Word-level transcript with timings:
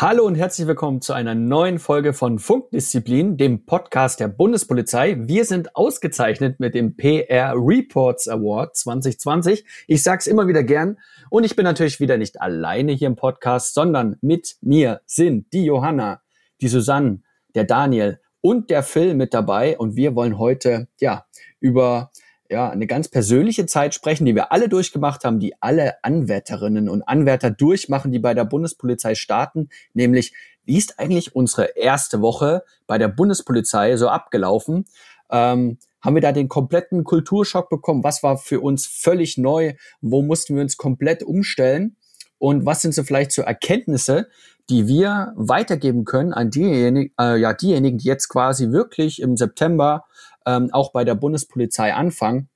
Hallo 0.00 0.24
und 0.24 0.36
herzlich 0.36 0.68
willkommen 0.68 1.00
zu 1.00 1.12
einer 1.12 1.34
neuen 1.34 1.80
Folge 1.80 2.12
von 2.12 2.38
Funkdisziplin, 2.38 3.36
dem 3.36 3.66
Podcast 3.66 4.20
der 4.20 4.28
Bundespolizei. 4.28 5.16
Wir 5.26 5.44
sind 5.44 5.74
ausgezeichnet 5.74 6.60
mit 6.60 6.76
dem 6.76 6.96
PR 6.96 7.54
Reports 7.56 8.28
Award 8.28 8.76
2020. 8.76 9.64
Ich 9.88 10.04
sag's 10.04 10.28
immer 10.28 10.46
wieder 10.46 10.62
gern. 10.62 10.98
Und 11.30 11.42
ich 11.42 11.56
bin 11.56 11.64
natürlich 11.64 11.98
wieder 11.98 12.16
nicht 12.16 12.40
alleine 12.40 12.92
hier 12.92 13.08
im 13.08 13.16
Podcast, 13.16 13.74
sondern 13.74 14.14
mit 14.20 14.58
mir 14.60 15.00
sind 15.04 15.52
die 15.52 15.64
Johanna, 15.64 16.22
die 16.60 16.68
Susanne, 16.68 17.22
der 17.56 17.64
Daniel 17.64 18.20
und 18.40 18.70
der 18.70 18.84
Phil 18.84 19.14
mit 19.14 19.34
dabei. 19.34 19.76
Und 19.78 19.96
wir 19.96 20.14
wollen 20.14 20.38
heute, 20.38 20.86
ja, 21.00 21.26
über 21.58 22.12
ja, 22.50 22.70
eine 22.70 22.86
ganz 22.86 23.08
persönliche 23.08 23.66
Zeit 23.66 23.94
sprechen, 23.94 24.24
die 24.24 24.34
wir 24.34 24.52
alle 24.52 24.68
durchgemacht 24.68 25.24
haben, 25.24 25.38
die 25.38 25.54
alle 25.60 26.02
Anwärterinnen 26.02 26.88
und 26.88 27.02
Anwärter 27.02 27.50
durchmachen, 27.50 28.10
die 28.10 28.18
bei 28.18 28.34
der 28.34 28.44
Bundespolizei 28.44 29.14
starten, 29.14 29.68
nämlich 29.92 30.32
wie 30.64 30.76
ist 30.76 30.98
eigentlich 30.98 31.34
unsere 31.34 31.76
erste 31.76 32.20
Woche 32.20 32.62
bei 32.86 32.98
der 32.98 33.08
Bundespolizei 33.08 33.96
so 33.96 34.08
abgelaufen? 34.08 34.84
Ähm, 35.30 35.78
haben 36.00 36.14
wir 36.14 36.20
da 36.20 36.32
den 36.32 36.48
kompletten 36.48 37.04
Kulturschock 37.04 37.70
bekommen? 37.70 38.04
Was 38.04 38.22
war 38.22 38.36
für 38.36 38.60
uns 38.60 38.86
völlig 38.86 39.38
neu? 39.38 39.74
Wo 40.00 40.22
mussten 40.22 40.54
wir 40.54 40.62
uns 40.62 40.76
komplett 40.76 41.22
umstellen? 41.22 41.96
Und 42.38 42.66
was 42.66 42.82
sind 42.82 42.94
so 42.94 43.02
vielleicht 43.02 43.32
so 43.32 43.42
Erkenntnisse, 43.42 44.28
die 44.70 44.86
wir 44.86 45.32
weitergeben 45.36 46.04
können 46.04 46.32
an 46.32 46.50
diejenigen, 46.50 47.12
äh, 47.18 47.36
ja, 47.38 47.52
diejenigen, 47.54 47.98
die 47.98 48.06
jetzt 48.06 48.28
quasi 48.28 48.70
wirklich 48.70 49.20
im 49.22 49.36
September 49.36 50.04
ähm, 50.48 50.70
auch 50.72 50.92
bei 50.92 51.04
der 51.04 51.14
Bundespolizei 51.14 51.94
anfangen? 51.94 52.48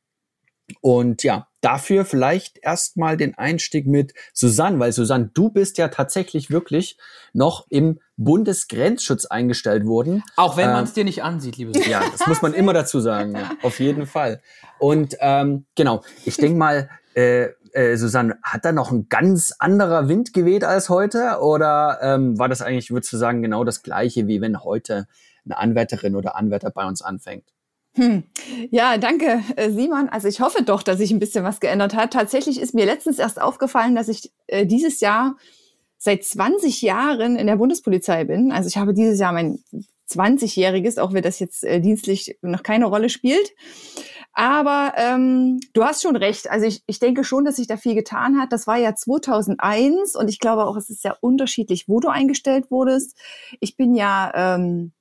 Und 0.81 1.23
ja, 1.23 1.49
dafür 1.61 2.05
vielleicht 2.05 2.59
erstmal 2.63 3.17
den 3.17 3.37
Einstieg 3.37 3.87
mit 3.87 4.15
Susanne, 4.33 4.79
weil 4.79 4.93
Susanne, 4.93 5.31
du 5.35 5.51
bist 5.51 5.77
ja 5.77 5.89
tatsächlich 5.89 6.51
wirklich 6.51 6.97
noch 7.35 7.67
im 7.69 8.01
Bundesgrenzschutz 8.17 9.27
eingestellt 9.27 9.85
worden. 9.85 10.23
Auch 10.37 10.57
wenn 10.57 10.69
Ähm, 10.69 10.73
man 10.73 10.85
es 10.85 10.95
dir 10.95 11.05
nicht 11.05 11.23
ansieht, 11.23 11.57
liebe 11.59 11.73
Susanne. 11.75 11.91
ja, 11.91 12.03
das 12.11 12.27
muss 12.27 12.41
man 12.43 12.55
immer 12.55 12.73
dazu 12.73 13.01
sagen, 13.01 13.35
ja, 13.37 13.51
auf 13.63 13.81
jeden 13.81 14.07
Fall. 14.07 14.41
Und 14.79 15.17
ähm, 15.21 15.67
genau, 15.75 16.03
ich 16.25 16.37
denke 16.37 16.59
mal, 16.59 16.89
äh, 17.15 17.49
äh, 17.73 17.97
Susanne, 17.97 18.39
hat 18.43 18.65
da 18.65 18.73
noch 18.73 18.91
ein 18.91 19.09
ganz 19.09 19.53
anderer 19.59 20.09
Wind 20.09 20.33
geweht 20.33 20.65
als 20.65 20.89
heute? 20.89 21.39
Oder 21.41 21.99
ähm, 22.03 22.39
war 22.39 22.49
das 22.49 22.63
eigentlich, 22.63 22.91
würdest 22.91 23.13
du 23.13 23.17
sagen, 23.19 23.43
genau 23.43 23.65
das 23.65 23.83
gleiche, 23.83 24.27
wie 24.27 24.41
wenn 24.41 24.63
heute 24.63 25.07
eine 25.45 25.59
Anwärterin 25.59 26.17
oder 26.17 26.37
Anwärter 26.37 26.71
bei 26.71 26.87
uns 26.87 27.03
anfängt? 27.03 27.53
Hm. 27.95 28.25
Ja, 28.71 28.97
danke, 28.97 29.43
äh, 29.57 29.71
Simon. 29.71 30.09
Also 30.09 30.27
ich 30.27 30.41
hoffe 30.41 30.63
doch, 30.63 30.83
dass 30.83 30.99
sich 30.99 31.11
ein 31.11 31.19
bisschen 31.19 31.45
was 31.45 31.61
geändert 31.61 31.95
hat. 31.95 32.13
Tatsächlich 32.13 32.61
ist 32.61 32.75
mir 32.75 32.87
letztens 32.87 33.19
erst 33.19 33.41
aufgefallen, 33.41 33.95
dass 33.95 34.09
ich 34.09 34.33
äh, 34.47 34.65
dieses 34.65 35.01
Jahr 35.01 35.37
seit 35.99 36.25
20 36.25 36.83
Jahren 36.83 37.37
in 37.37 37.47
der 37.47 37.57
Bundespolizei 37.57 38.25
bin. 38.25 38.51
Also 38.51 38.69
ich 38.69 38.77
habe 38.79 38.95
dieses 38.95 39.21
Jahr 39.21 39.33
mein 39.33 39.63
20-jähriges, 40.11 40.99
auch 40.99 41.13
wenn 41.13 41.23
das 41.23 41.39
jetzt 41.39 41.65
äh, 41.65 41.81
dienstlich 41.81 42.39
noch 42.41 42.63
keine 42.63 42.87
Rolle 42.87 43.09
spielt. 43.09 43.53
Aber 44.33 44.95
ähm, 44.97 45.61
du 45.75 45.85
hast 45.85 46.03
schon 46.03 46.17
recht. 46.17 46.51
Also 46.51 46.67
ich, 46.67 46.83
ich 46.87 46.99
denke 46.99 47.23
schon, 47.25 47.45
dass 47.45 47.57
sich 47.57 47.67
da 47.67 47.77
viel 47.77 47.95
getan 47.95 48.41
hat. 48.41 48.53
Das 48.53 48.67
war 48.67 48.79
ja 48.79 48.95
2001 48.95 50.17
und 50.17 50.29
ich 50.29 50.39
glaube 50.39 50.65
auch, 50.65 50.77
es 50.77 50.89
ist 50.89 51.03
sehr 51.03 51.19
unterschiedlich, 51.21 51.89
wo 51.89 52.01
du 52.01 52.09
eingestellt 52.09 52.71
wurdest. 52.71 53.17
Ich 53.61 53.77
bin 53.77 53.95
ja 53.95 54.33
ähm, 54.35 54.93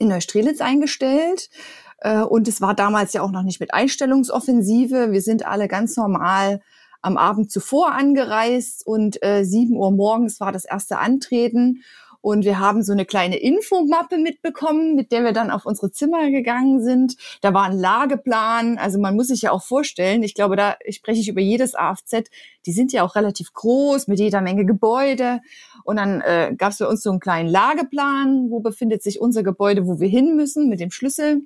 in 0.00 0.08
Neustrelitz 0.08 0.60
eingestellt 0.60 1.48
und 2.10 2.48
es 2.48 2.60
war 2.60 2.74
damals 2.74 3.12
ja 3.12 3.22
auch 3.22 3.30
noch 3.30 3.42
nicht 3.42 3.60
mit 3.60 3.72
Einstellungsoffensive. 3.74 5.12
Wir 5.12 5.22
sind 5.22 5.46
alle 5.46 5.68
ganz 5.68 5.96
normal 5.96 6.60
am 7.02 7.16
Abend 7.16 7.50
zuvor 7.50 7.92
angereist 7.92 8.86
und 8.86 9.22
äh, 9.22 9.44
7 9.44 9.76
Uhr 9.76 9.90
morgens 9.90 10.40
war 10.40 10.52
das 10.52 10.64
erste 10.64 10.98
Antreten. 10.98 11.82
Und 12.22 12.44
wir 12.44 12.60
haben 12.60 12.84
so 12.84 12.92
eine 12.92 13.04
kleine 13.04 13.36
Infomappe 13.36 14.16
mitbekommen, 14.16 14.94
mit 14.94 15.10
der 15.10 15.24
wir 15.24 15.32
dann 15.32 15.50
auf 15.50 15.66
unsere 15.66 15.90
Zimmer 15.90 16.30
gegangen 16.30 16.80
sind. 16.80 17.16
Da 17.40 17.52
war 17.52 17.64
ein 17.64 17.76
Lageplan. 17.76 18.78
Also 18.78 19.00
man 19.00 19.16
muss 19.16 19.26
sich 19.26 19.42
ja 19.42 19.50
auch 19.50 19.64
vorstellen, 19.64 20.22
ich 20.22 20.34
glaube, 20.34 20.54
da 20.54 20.76
spreche 20.88 21.20
ich 21.20 21.28
über 21.28 21.40
jedes 21.40 21.74
AFZ, 21.74 22.30
die 22.64 22.72
sind 22.72 22.92
ja 22.92 23.02
auch 23.02 23.16
relativ 23.16 23.52
groß 23.52 24.06
mit 24.06 24.20
jeder 24.20 24.40
Menge 24.40 24.64
Gebäude. 24.64 25.40
Und 25.82 25.96
dann 25.96 26.20
äh, 26.20 26.54
gab 26.56 26.70
es 26.70 26.76
für 26.76 26.88
uns 26.88 27.02
so 27.02 27.10
einen 27.10 27.18
kleinen 27.18 27.48
Lageplan, 27.48 28.50
wo 28.50 28.60
befindet 28.60 29.02
sich 29.02 29.20
unser 29.20 29.42
Gebäude, 29.42 29.88
wo 29.88 29.98
wir 29.98 30.08
hin 30.08 30.36
müssen 30.36 30.68
mit 30.68 30.78
dem 30.78 30.92
Schlüssel. 30.92 31.42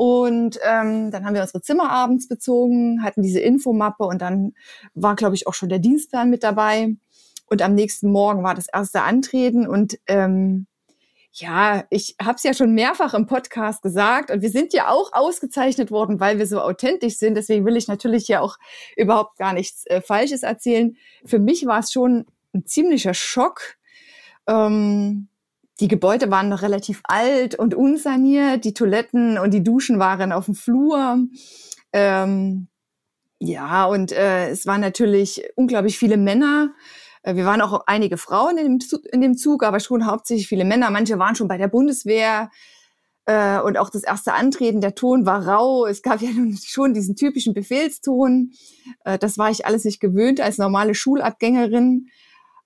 Und 0.00 0.58
ähm, 0.62 1.10
dann 1.10 1.26
haben 1.26 1.34
wir 1.34 1.42
unsere 1.42 1.60
Zimmer 1.60 1.90
abends 1.90 2.26
bezogen, 2.26 3.02
hatten 3.02 3.20
diese 3.22 3.40
Infomappe 3.40 4.04
und 4.04 4.22
dann 4.22 4.54
war, 4.94 5.14
glaube 5.14 5.34
ich, 5.34 5.46
auch 5.46 5.52
schon 5.52 5.68
der 5.68 5.78
Dienstplan 5.78 6.30
mit 6.30 6.42
dabei. 6.42 6.96
Und 7.50 7.60
am 7.60 7.74
nächsten 7.74 8.10
Morgen 8.10 8.42
war 8.42 8.54
das 8.54 8.66
erste 8.72 9.02
Antreten 9.02 9.68
und 9.68 9.98
ähm, 10.06 10.66
ja, 11.32 11.84
ich 11.90 12.16
habe 12.18 12.36
es 12.36 12.44
ja 12.44 12.54
schon 12.54 12.72
mehrfach 12.72 13.12
im 13.12 13.26
Podcast 13.26 13.82
gesagt 13.82 14.30
und 14.30 14.40
wir 14.40 14.48
sind 14.48 14.72
ja 14.72 14.88
auch 14.88 15.12
ausgezeichnet 15.12 15.90
worden, 15.90 16.18
weil 16.18 16.38
wir 16.38 16.46
so 16.46 16.62
authentisch 16.62 17.18
sind. 17.18 17.34
Deswegen 17.34 17.66
will 17.66 17.76
ich 17.76 17.86
natürlich 17.86 18.26
ja 18.26 18.40
auch 18.40 18.56
überhaupt 18.96 19.36
gar 19.36 19.52
nichts 19.52 19.84
äh, 19.84 20.00
Falsches 20.00 20.44
erzählen. 20.44 20.96
Für 21.26 21.38
mich 21.38 21.66
war 21.66 21.80
es 21.80 21.92
schon 21.92 22.24
ein 22.54 22.64
ziemlicher 22.64 23.12
Schock. 23.12 23.76
Ähm, 24.46 25.28
die 25.80 25.88
Gebäude 25.88 26.30
waren 26.30 26.48
noch 26.48 26.62
relativ 26.62 27.00
alt 27.04 27.54
und 27.54 27.74
unsaniert. 27.74 28.64
Die 28.64 28.74
Toiletten 28.74 29.38
und 29.38 29.52
die 29.52 29.62
Duschen 29.62 29.98
waren 29.98 30.32
auf 30.32 30.44
dem 30.44 30.54
Flur. 30.54 31.18
Ähm, 31.92 32.68
ja, 33.38 33.86
und 33.86 34.12
äh, 34.12 34.50
es 34.50 34.66
waren 34.66 34.82
natürlich 34.82 35.42
unglaublich 35.56 35.98
viele 35.98 36.18
Männer. 36.18 36.74
Äh, 37.22 37.34
Wir 37.34 37.46
waren 37.46 37.62
auch 37.62 37.84
einige 37.86 38.18
Frauen 38.18 38.58
in 38.58 38.64
dem, 38.64 38.80
Zug, 38.80 39.06
in 39.10 39.22
dem 39.22 39.36
Zug, 39.36 39.64
aber 39.64 39.80
schon 39.80 40.06
hauptsächlich 40.06 40.48
viele 40.48 40.66
Männer. 40.66 40.90
Manche 40.90 41.18
waren 41.18 41.34
schon 41.34 41.48
bei 41.48 41.56
der 41.56 41.68
Bundeswehr. 41.68 42.50
Äh, 43.24 43.60
und 43.60 43.78
auch 43.78 43.88
das 43.88 44.02
erste 44.02 44.34
Antreten, 44.34 44.82
der 44.82 44.94
Ton 44.94 45.24
war 45.24 45.46
rau. 45.46 45.86
Es 45.86 46.02
gab 46.02 46.20
ja 46.20 46.28
schon 46.62 46.92
diesen 46.92 47.16
typischen 47.16 47.54
Befehlston. 47.54 48.52
Äh, 49.04 49.18
das 49.18 49.38
war 49.38 49.50
ich 49.50 49.64
alles 49.64 49.84
nicht 49.84 50.00
gewöhnt 50.00 50.40
als 50.40 50.58
normale 50.58 50.94
Schulabgängerin. 50.94 52.08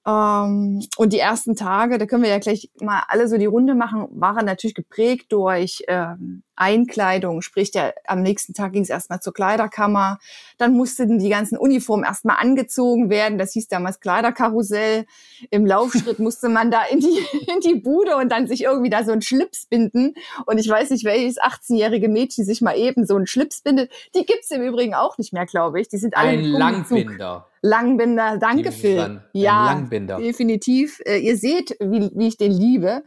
Ähm, 0.06 0.86
und 0.96 1.12
die 1.12 1.18
ersten 1.18 1.56
Tage, 1.56 1.98
da 1.98 2.06
können 2.06 2.22
wir 2.22 2.30
ja 2.30 2.38
gleich 2.38 2.70
mal 2.80 3.02
alle 3.08 3.28
so 3.28 3.38
die 3.38 3.46
Runde 3.46 3.74
machen, 3.74 4.08
waren 4.10 4.44
natürlich 4.44 4.74
geprägt 4.74 5.32
durch 5.32 5.82
ähm, 5.88 6.42
Einkleidung. 6.56 7.42
Sprich, 7.42 7.70
der, 7.70 7.94
am 8.06 8.22
nächsten 8.22 8.54
Tag 8.54 8.72
ging 8.72 8.82
es 8.82 8.90
erstmal 8.90 9.20
zur 9.20 9.32
Kleiderkammer. 9.32 10.18
Dann 10.58 10.72
mussten 10.74 11.18
die 11.18 11.28
ganzen 11.28 11.58
Uniformen 11.58 12.04
erstmal 12.04 12.36
angezogen 12.36 13.10
werden. 13.10 13.38
Das 13.38 13.52
hieß 13.52 13.68
damals 13.68 14.00
Kleiderkarussell. 14.00 15.06
Im 15.50 15.66
Laufschritt 15.66 16.18
musste 16.18 16.48
man 16.48 16.70
da 16.70 16.82
in 16.90 17.00
die, 17.00 17.18
in 17.52 17.60
die 17.60 17.74
Bude 17.74 18.16
und 18.16 18.30
dann 18.30 18.46
sich 18.46 18.62
irgendwie 18.64 18.90
da 18.90 19.04
so 19.04 19.12
einen 19.12 19.22
Schlips 19.22 19.66
binden. 19.66 20.14
Und 20.46 20.58
ich 20.58 20.68
weiß 20.68 20.90
nicht, 20.90 21.04
welches 21.04 21.38
18-jährige 21.40 22.08
Mädchen 22.08 22.44
sich 22.44 22.60
mal 22.60 22.76
eben 22.76 23.06
so 23.06 23.16
einen 23.16 23.26
Schlips 23.26 23.62
bindet. 23.62 23.90
Die 24.14 24.24
gibt's 24.24 24.50
im 24.50 24.62
Übrigen 24.62 24.94
auch 24.94 25.18
nicht 25.18 25.32
mehr, 25.32 25.46
glaube 25.46 25.80
ich. 25.80 25.88
Die 25.88 25.98
sind 25.98 26.16
alle 26.16 26.30
Ein. 26.30 26.44
Langbinder. 26.44 27.48
Langbinder, 27.62 28.36
danke 28.36 28.72
Phil. 28.72 29.22
Ja, 29.32 29.72
Langbinder. 29.72 30.18
definitiv. 30.18 31.00
Äh, 31.06 31.18
ihr 31.20 31.38
seht, 31.38 31.76
wie, 31.80 32.10
wie 32.14 32.28
ich 32.28 32.36
den 32.36 32.52
liebe. 32.52 33.02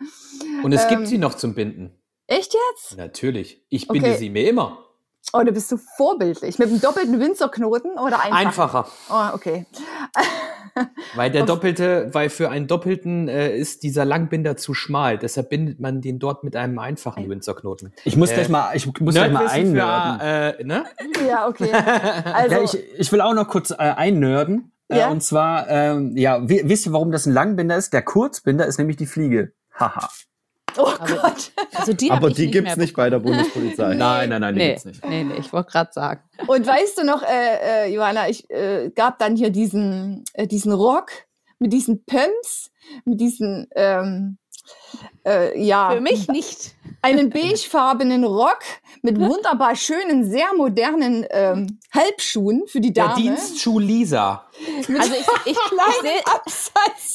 Und 0.63 0.71
es 0.73 0.83
Ähm, 0.83 0.89
gibt 0.89 1.07
sie 1.07 1.19
noch 1.19 1.35
zum 1.35 1.53
Binden. 1.53 1.91
Echt 2.27 2.53
jetzt? 2.53 2.97
Natürlich. 2.97 3.63
Ich 3.69 3.87
binde 3.87 4.09
Okay. 4.09 4.17
sie 4.17 4.29
mir 4.29 4.49
immer. 4.49 4.83
Oh, 5.33 5.41
du 5.41 5.51
bist 5.51 5.67
so 5.69 5.77
vorbildlich. 5.97 6.57
Mit 6.59 6.69
einem 6.69 6.79
doppelten 6.79 7.19
Winzerknoten 7.19 7.91
oder 7.97 8.21
einfach? 8.23 8.37
Einfacher. 8.37 8.87
Oh, 9.09 9.33
okay. 9.35 9.65
Weil 11.15 11.31
der 11.31 11.43
doppelte, 11.43 12.09
weil 12.13 12.29
für 12.29 12.49
einen 12.51 12.67
doppelten 12.67 13.27
äh, 13.27 13.57
ist 13.57 13.81
dieser 13.81 14.05
Langbinder 14.05 14.57
zu 14.57 14.75
schmal. 14.75 15.17
Deshalb 15.17 15.49
bindet 15.49 15.79
man 15.79 16.01
den 16.01 16.19
dort 16.19 16.43
mit 16.43 16.55
einem 16.55 16.77
einfachen 16.77 17.27
Winzerknoten. 17.27 17.93
Ich 18.03 18.15
muss 18.15 18.29
Äh, 18.29 18.35
gleich 18.35 18.49
mal, 18.49 18.75
ich 18.75 18.85
muss 18.85 19.15
gleich 19.15 19.31
mal 19.31 19.47
einnörden. 19.47 20.19
äh, 20.19 20.63
ne? 20.63 20.85
Ja, 21.27 21.47
okay. 21.47 21.71
Also, 22.31 22.55
ja, 22.55 22.61
ich, 22.61 22.77
ich 22.99 23.11
will 23.11 23.21
auch 23.21 23.33
noch 23.33 23.47
kurz 23.47 23.71
äh, 23.71 23.75
einnörden. 23.77 24.71
Ja? 24.91 25.07
Äh, 25.07 25.11
und 25.11 25.23
zwar, 25.23 25.67
ähm, 25.67 26.15
ja, 26.15 26.47
wi- 26.47 26.61
wisst 26.65 26.85
ihr, 26.85 26.93
warum 26.93 27.11
das 27.11 27.25
ein 27.25 27.33
Langbinder 27.33 27.75
ist? 27.75 27.91
Der 27.91 28.03
Kurzbinder 28.03 28.67
ist 28.67 28.77
nämlich 28.77 28.97
die 28.97 29.07
Fliege. 29.07 29.53
Haha. 29.73 30.07
Oh 30.77 30.93
Gott. 30.99 31.51
Also 31.75 31.93
die 31.93 32.11
Aber 32.11 32.29
die 32.29 32.43
nicht 32.43 32.51
gibt's 32.53 32.75
mehr 32.75 32.85
nicht 32.85 32.95
bei 32.95 33.09
der 33.09 33.19
Bundespolizei. 33.19 33.93
Nein, 33.95 34.29
nein, 34.29 34.41
nein, 34.41 34.55
die 34.55 34.59
Nee, 34.61 34.67
gibt's 34.69 34.85
nicht. 34.85 35.05
nee, 35.05 35.23
nee, 35.23 35.35
ich 35.39 35.51
wollte 35.53 35.71
gerade 35.71 35.91
sagen. 35.93 36.21
Und 36.47 36.65
weißt 36.67 36.97
du 36.99 37.03
noch, 37.05 37.23
äh, 37.23 37.85
äh, 37.87 37.93
Johanna, 37.93 38.29
ich 38.29 38.49
äh, 38.49 38.89
gab 38.95 39.19
dann 39.19 39.35
hier 39.35 39.49
diesen, 39.49 40.23
äh, 40.33 40.47
diesen 40.47 40.71
Rock 40.71 41.11
mit 41.59 41.73
diesen 41.73 42.03
Pumps, 42.05 42.71
mit 43.05 43.19
diesen, 43.19 43.67
ähm, 43.75 44.37
äh, 45.25 45.59
ja, 45.61 45.91
Für 45.91 46.01
mich 46.01 46.27
nicht. 46.27 46.75
einen 47.01 47.29
beigefarbenen 47.31 48.23
Rock 48.25 48.59
mit 49.01 49.19
wunderbar 49.19 49.75
schönen, 49.75 50.29
sehr 50.29 50.53
modernen 50.57 51.25
ähm, 51.29 51.79
Halbschuhen 51.93 52.63
für 52.67 52.81
die 52.81 52.91
Der 52.93 53.05
Dame. 53.09 53.21
Dienstschuh 53.21 53.79
Lisa. 53.79 54.43
Also 54.99 55.13
ich, 55.13 55.27
ich, 55.45 55.57
ich 55.57 56.01
sehe 56.01 56.21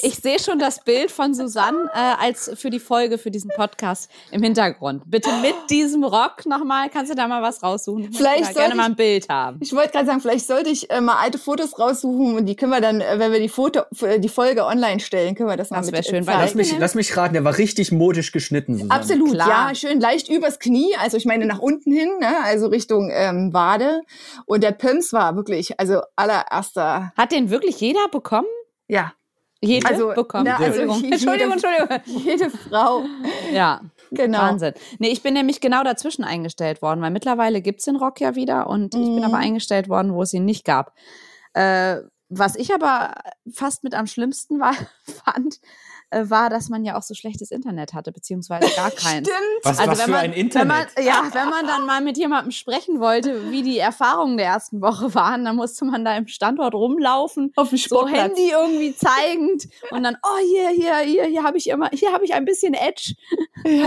ich 0.02 0.16
seh 0.16 0.38
schon 0.38 0.58
das 0.58 0.82
Bild 0.84 1.10
von 1.10 1.34
Susanne 1.34 1.90
äh, 1.94 1.98
als 1.98 2.50
für 2.54 2.70
die 2.70 2.78
Folge, 2.80 3.18
für 3.18 3.30
diesen 3.30 3.50
Podcast 3.56 4.10
im 4.30 4.42
Hintergrund. 4.42 5.02
Bitte 5.06 5.30
mit 5.40 5.54
diesem 5.70 6.04
Rock 6.04 6.46
nochmal, 6.46 6.88
kannst 6.90 7.10
du 7.10 7.16
da 7.16 7.26
mal 7.28 7.42
was 7.42 7.62
raussuchen? 7.62 8.08
Ich 8.10 8.16
Vielleicht 8.16 8.42
gerne 8.42 8.54
sollte 8.54 8.76
mal 8.76 8.86
ein 8.86 8.96
Bild 8.96 9.28
haben. 9.28 9.58
Ich 9.60 9.72
wollte 9.72 9.90
gerade 9.90 10.06
sagen, 10.06 10.20
vielleicht 10.20 10.46
sollte 10.46 10.70
ich 10.70 10.90
äh, 10.90 11.00
mal 11.00 11.16
alte 11.16 11.38
Fotos 11.38 11.78
raussuchen 11.78 12.36
und 12.36 12.46
die 12.46 12.56
können 12.56 12.72
wir 12.72 12.80
dann, 12.80 13.00
äh, 13.00 13.18
wenn 13.18 13.32
wir 13.32 13.40
die 13.40 13.48
Foto, 13.48 13.82
äh, 14.02 14.18
die 14.18 14.28
Folge 14.28 14.64
online 14.64 15.00
stellen, 15.00 15.34
können 15.34 15.48
wir 15.48 15.56
das 15.56 15.70
mal 15.70 15.78
Das 15.78 15.86
mit 15.86 15.94
wär 15.94 16.00
äh, 16.00 16.04
schön, 16.04 16.26
weil 16.26 16.36
Lass 16.38 16.54
mich, 16.54 16.76
lass 16.78 16.94
mich 16.94 17.16
raten, 17.16 17.34
der 17.34 17.44
war 17.44 17.58
richtig 17.58 17.92
modisch 17.92 18.32
geschnitten. 18.32 18.74
Susanne. 18.74 18.92
Absolut, 18.92 19.32
Klar. 19.32 19.48
ja, 19.48 19.74
schön 19.74 20.00
leicht 20.00 20.28
übers 20.28 20.58
Knie, 20.58 20.94
also 21.00 21.16
ich 21.16 21.24
meine 21.24 21.46
nach 21.46 21.58
unten 21.58 21.92
hin, 21.92 22.10
ne, 22.20 22.36
also 22.44 22.66
Richtung 22.66 23.10
ähm, 23.12 23.52
Wade. 23.52 24.02
Und 24.46 24.62
der 24.62 24.72
Pumps 24.72 25.12
war 25.12 25.36
wirklich, 25.36 25.78
also 25.78 26.00
allererster, 26.16 27.12
Hat 27.16 27.31
den 27.32 27.50
wirklich 27.50 27.80
jeder 27.80 28.08
bekommen? 28.08 28.46
ja, 28.88 29.12
Jede 29.64 29.86
Also, 29.88 30.08
bekommen? 30.12 30.44
na, 30.44 30.56
also 30.56 30.80
Entschuldigung. 30.80 31.00
jede- 31.02 31.14
Entschuldigung, 31.14 31.52
Entschuldigung. 31.52 32.00
jede 32.24 32.50
Frau, 32.50 33.04
Ja, 33.52 33.80
genau. 34.10 34.38
Wahnsinn. 34.40 34.74
Nee, 34.98 35.10
ich 35.10 35.22
bin 35.22 35.34
nämlich 35.34 35.60
genau 35.60 35.84
dazwischen 35.84 36.24
eingestellt 36.24 36.82
worden, 36.82 37.00
weil 37.00 37.12
mittlerweile 37.12 37.60
gibt's 37.62 37.84
den 37.84 37.94
Rock 37.94 38.20
ja 38.20 38.34
wieder 38.34 38.66
und 38.68 38.94
ich 38.96 39.00
bin 39.00 39.18
Mhm. 39.18 39.22
aber 39.24 39.36
eingestellt 39.36 39.88
worden, 39.88 40.14
wo 40.14 40.22
es 40.22 40.32
ihn 40.32 40.44
nicht 40.44 40.64
gab. 40.64 40.92
Äh, 41.54 41.98
was 42.28 42.56
ich 42.56 42.74
aber 42.74 43.14
fast 43.52 43.84
mit 43.84 43.94
am 43.94 44.08
schlimmsten 44.08 44.58
war, 44.58 44.74
fand, 45.24 45.60
war, 46.28 46.50
dass 46.50 46.68
man 46.68 46.84
ja 46.84 46.96
auch 46.98 47.02
so 47.02 47.14
schlechtes 47.14 47.50
Internet 47.50 47.94
hatte, 47.94 48.12
beziehungsweise 48.12 48.68
gar 48.74 48.90
keins. 48.90 49.28
Stimmt. 49.28 49.64
Was, 49.64 49.78
Also 49.78 49.90
was 49.92 49.98
wenn 49.98 50.04
für 50.06 50.10
man, 50.12 50.20
ein 50.20 50.30
Wenn 50.32 50.38
Internet. 50.40 50.68
man, 50.96 51.04
ja, 51.04 51.22
wenn 51.32 51.48
man 51.48 51.66
dann 51.66 51.86
mal 51.86 52.00
mit 52.02 52.16
jemandem 52.18 52.50
sprechen 52.52 53.00
wollte, 53.00 53.50
wie 53.50 53.62
die 53.62 53.78
Erfahrungen 53.78 54.36
der 54.36 54.46
ersten 54.46 54.80
Woche 54.80 55.14
waren, 55.14 55.44
dann 55.44 55.56
musste 55.56 55.84
man 55.84 56.04
da 56.04 56.16
im 56.16 56.26
Standort 56.28 56.74
rumlaufen, 56.74 57.52
Auf 57.56 57.70
dem 57.70 57.78
so 57.78 57.84
Sportplatz. 57.96 58.20
Handy 58.20 58.50
irgendwie 58.50 58.94
zeigend 58.94 59.68
und 59.90 60.02
dann, 60.02 60.16
oh 60.22 60.38
hier, 60.44 60.68
hier, 60.70 60.98
hier, 60.98 61.24
hier 61.26 61.42
habe 61.44 61.56
ich 61.58 61.68
immer, 61.68 61.88
hier 61.92 62.12
habe 62.12 62.24
ich 62.24 62.34
ein 62.34 62.44
bisschen 62.44 62.74
Edge. 62.74 63.14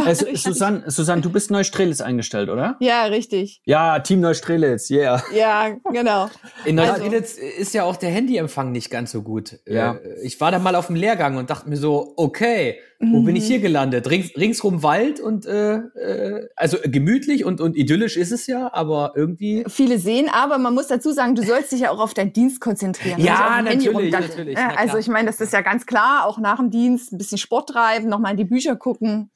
Also, 0.06 0.26
Susanne, 0.36 0.84
Susanne, 0.90 1.22
du 1.22 1.30
bist 1.32 1.52
Neustrelitz 1.52 2.02
eingestellt, 2.02 2.50
oder? 2.50 2.76
Ja, 2.80 3.04
richtig. 3.06 3.62
Ja, 3.66 4.00
Team 4.00 4.22
Neustrelitz, 4.22 4.90
yeah. 4.90 5.22
Ja, 5.34 5.70
genau. 5.92 6.30
In 6.66 6.80
Also- 6.80 6.92
Neustrelitz 6.94 7.34
ist 7.38 7.74
ja 7.74 7.84
auch 7.84 7.96
der 7.98 8.10
Handyempfang 8.10 8.72
nicht 8.72 8.90
ganz 8.90 9.12
so 9.12 9.22
gut. 9.22 9.60
Ja. 9.66 9.94
Äh, 9.96 10.22
Ich 10.24 10.40
war 10.42 10.52
da 10.52 10.60
mal 10.60 10.76
auf 10.76 10.88
dem 10.88 10.96
Lehrgang 10.96 11.38
und 11.38 11.50
dachte 11.50 11.70
mir 11.70 11.78
so, 11.78 12.14
okay, 12.18 12.80
wo 13.00 13.22
bin 13.22 13.36
ich 13.36 13.46
hier 13.46 13.60
gelandet? 13.60 14.10
Rings, 14.10 14.36
ringsrum 14.36 14.82
Wald 14.82 15.20
und 15.20 15.46
äh, 15.46 15.76
äh, 15.76 16.48
also 16.56 16.78
gemütlich 16.84 17.44
und, 17.44 17.62
und 17.62 17.76
idyllisch 17.76 18.18
ist 18.18 18.32
es 18.32 18.48
ja, 18.48 18.74
aber 18.74 19.14
irgendwie. 19.16 19.64
Viele 19.68 20.00
sehen, 20.00 20.30
aber 20.32 20.58
man 20.58 20.74
muss 20.74 20.88
dazu 20.88 21.12
sagen, 21.12 21.36
du 21.36 21.44
sollst 21.44 21.72
dich 21.72 21.82
ja 21.82 21.92
auch 21.92 22.00
auf 22.00 22.14
deinen 22.14 22.34
Dienst 22.34 22.62
konzentrieren. 22.62 23.22
Ja, 23.22 23.58
Handy 23.64 23.88
natürlich, 23.88 24.12
natürlich, 24.12 24.58
Ja, 24.58 24.70
na 24.70 24.76
also 24.76 24.98
ich 24.98 25.08
meine, 25.08 25.28
das 25.28 25.42
ist 25.42 25.54
ja 25.54 25.62
ganz 25.62 25.86
klar, 25.86 26.26
auch 26.26 26.40
nach 26.40 26.58
dem 26.58 26.72
Dienst 26.72 27.12
ein 27.12 27.18
bisschen 27.18 27.38
Sport 27.38 27.70
treiben, 27.70 28.08
nochmal 28.08 28.32
in 28.32 28.38
die 28.38 28.46
Bücher 28.46 28.76
gucken. 28.76 29.30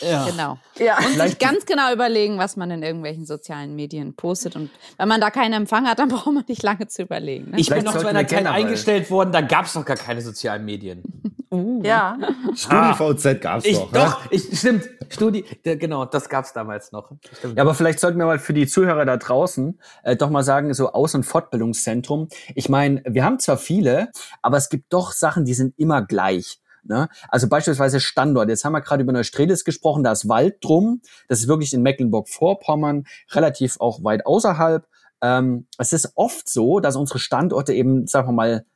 Ja. 0.00 0.26
Genau. 0.26 0.58
Ja. 0.78 0.98
Und 0.98 1.20
sich 1.20 1.38
ganz 1.38 1.66
genau 1.66 1.92
überlegen, 1.92 2.38
was 2.38 2.56
man 2.56 2.70
in 2.70 2.82
irgendwelchen 2.82 3.26
sozialen 3.26 3.74
Medien 3.76 4.14
postet. 4.14 4.56
Und 4.56 4.70
wenn 4.98 5.08
man 5.08 5.20
da 5.20 5.30
keinen 5.30 5.52
Empfang 5.54 5.86
hat, 5.86 5.98
dann 5.98 6.08
braucht 6.10 6.32
man 6.32 6.44
nicht 6.48 6.62
lange 6.62 6.86
zu 6.86 7.02
überlegen. 7.02 7.50
Ne? 7.50 7.60
Ich 7.60 7.68
bin 7.68 7.80
Vielleicht 7.80 7.86
noch 7.94 8.00
zu 8.00 8.06
einer 8.06 8.26
Zeit 8.26 8.46
eingestellt 8.46 9.10
worden, 9.10 9.32
da 9.32 9.40
gab 9.40 9.66
es 9.66 9.74
noch 9.74 9.84
gar 9.84 9.96
keine 9.96 10.20
sozialen 10.20 10.64
Medien. 10.64 11.02
Ja. 11.82 12.18
StudiVZ 12.54 13.40
gab's 13.40 13.64
Ich, 13.64 13.78
doch. 13.78 13.92
ne? 13.92 13.98
doch, 14.00 14.30
ich, 14.30 14.58
stimmt. 14.58 14.90
Studi, 15.08 15.44
genau, 15.62 16.04
das 16.04 16.28
gab's 16.28 16.52
damals 16.52 16.90
noch. 16.92 17.12
Stimmt. 17.38 17.56
Ja, 17.56 17.62
aber 17.62 17.74
vielleicht 17.74 18.00
sollten 18.00 18.18
wir 18.18 18.26
mal 18.26 18.38
für 18.40 18.52
die 18.52 18.66
Zuhörer 18.66 19.04
da 19.04 19.16
draußen 19.16 19.78
äh, 20.02 20.16
doch 20.16 20.28
mal 20.28 20.42
sagen, 20.42 20.74
so 20.74 20.92
Aus- 20.92 21.14
und 21.14 21.22
Fortbildungszentrum. 21.22 22.28
Ich 22.54 22.68
meine, 22.68 23.02
wir 23.06 23.24
haben 23.24 23.38
zwar 23.38 23.58
viele, 23.58 24.10
aber 24.42 24.56
es 24.56 24.68
gibt 24.68 24.92
doch 24.92 25.12
Sachen, 25.12 25.44
die 25.44 25.54
sind 25.54 25.78
immer 25.78 26.02
gleich. 26.02 26.60
Ne? 26.88 27.08
Also 27.28 27.48
beispielsweise 27.48 28.00
Standort. 28.00 28.48
Jetzt 28.48 28.64
haben 28.64 28.72
wir 28.72 28.80
gerade 28.80 29.02
über 29.02 29.12
Neustrelitz 29.12 29.64
gesprochen, 29.64 30.04
da 30.04 30.12
ist 30.12 30.28
Wald 30.28 30.56
drum. 30.62 31.00
Das 31.28 31.40
ist 31.40 31.48
wirklich 31.48 31.72
in 31.72 31.82
Mecklenburg-Vorpommern, 31.82 33.06
relativ 33.30 33.80
auch 33.80 34.02
weit 34.04 34.26
außerhalb. 34.26 34.86
Ähm, 35.22 35.66
es 35.78 35.92
ist 35.92 36.12
oft 36.14 36.48
so, 36.48 36.80
dass 36.80 36.96
unsere 36.96 37.18
Standorte 37.18 37.72
eben, 37.72 38.06
sagen 38.06 38.28
wir 38.28 38.32
mal, 38.32 38.66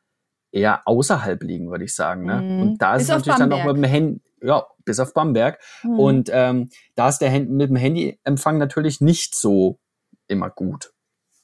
eher 0.52 0.82
außerhalb 0.86 1.42
liegen, 1.42 1.70
würde 1.70 1.84
ich 1.84 1.94
sagen. 1.94 2.24
Ne? 2.24 2.40
Mhm. 2.40 2.62
Und 2.62 2.82
da 2.82 2.96
ist 2.96 3.02
es 3.02 3.08
natürlich 3.08 3.38
dann 3.38 3.48
noch 3.48 3.58
Bamberg. 3.58 3.76
mit 3.76 3.84
dem 3.84 3.90
Handy, 3.90 4.20
ja, 4.42 4.66
bis 4.84 5.00
auf 5.00 5.14
Bamberg. 5.14 5.60
Mhm. 5.82 5.98
Und 5.98 6.30
ähm, 6.32 6.70
da 6.96 7.08
ist 7.08 7.18
der 7.18 7.30
Hand 7.30 7.50
mit 7.50 7.70
dem 7.70 7.76
Handyempfang 7.76 8.58
natürlich 8.58 9.00
nicht 9.00 9.34
so 9.34 9.78
immer 10.26 10.50
gut. 10.50 10.92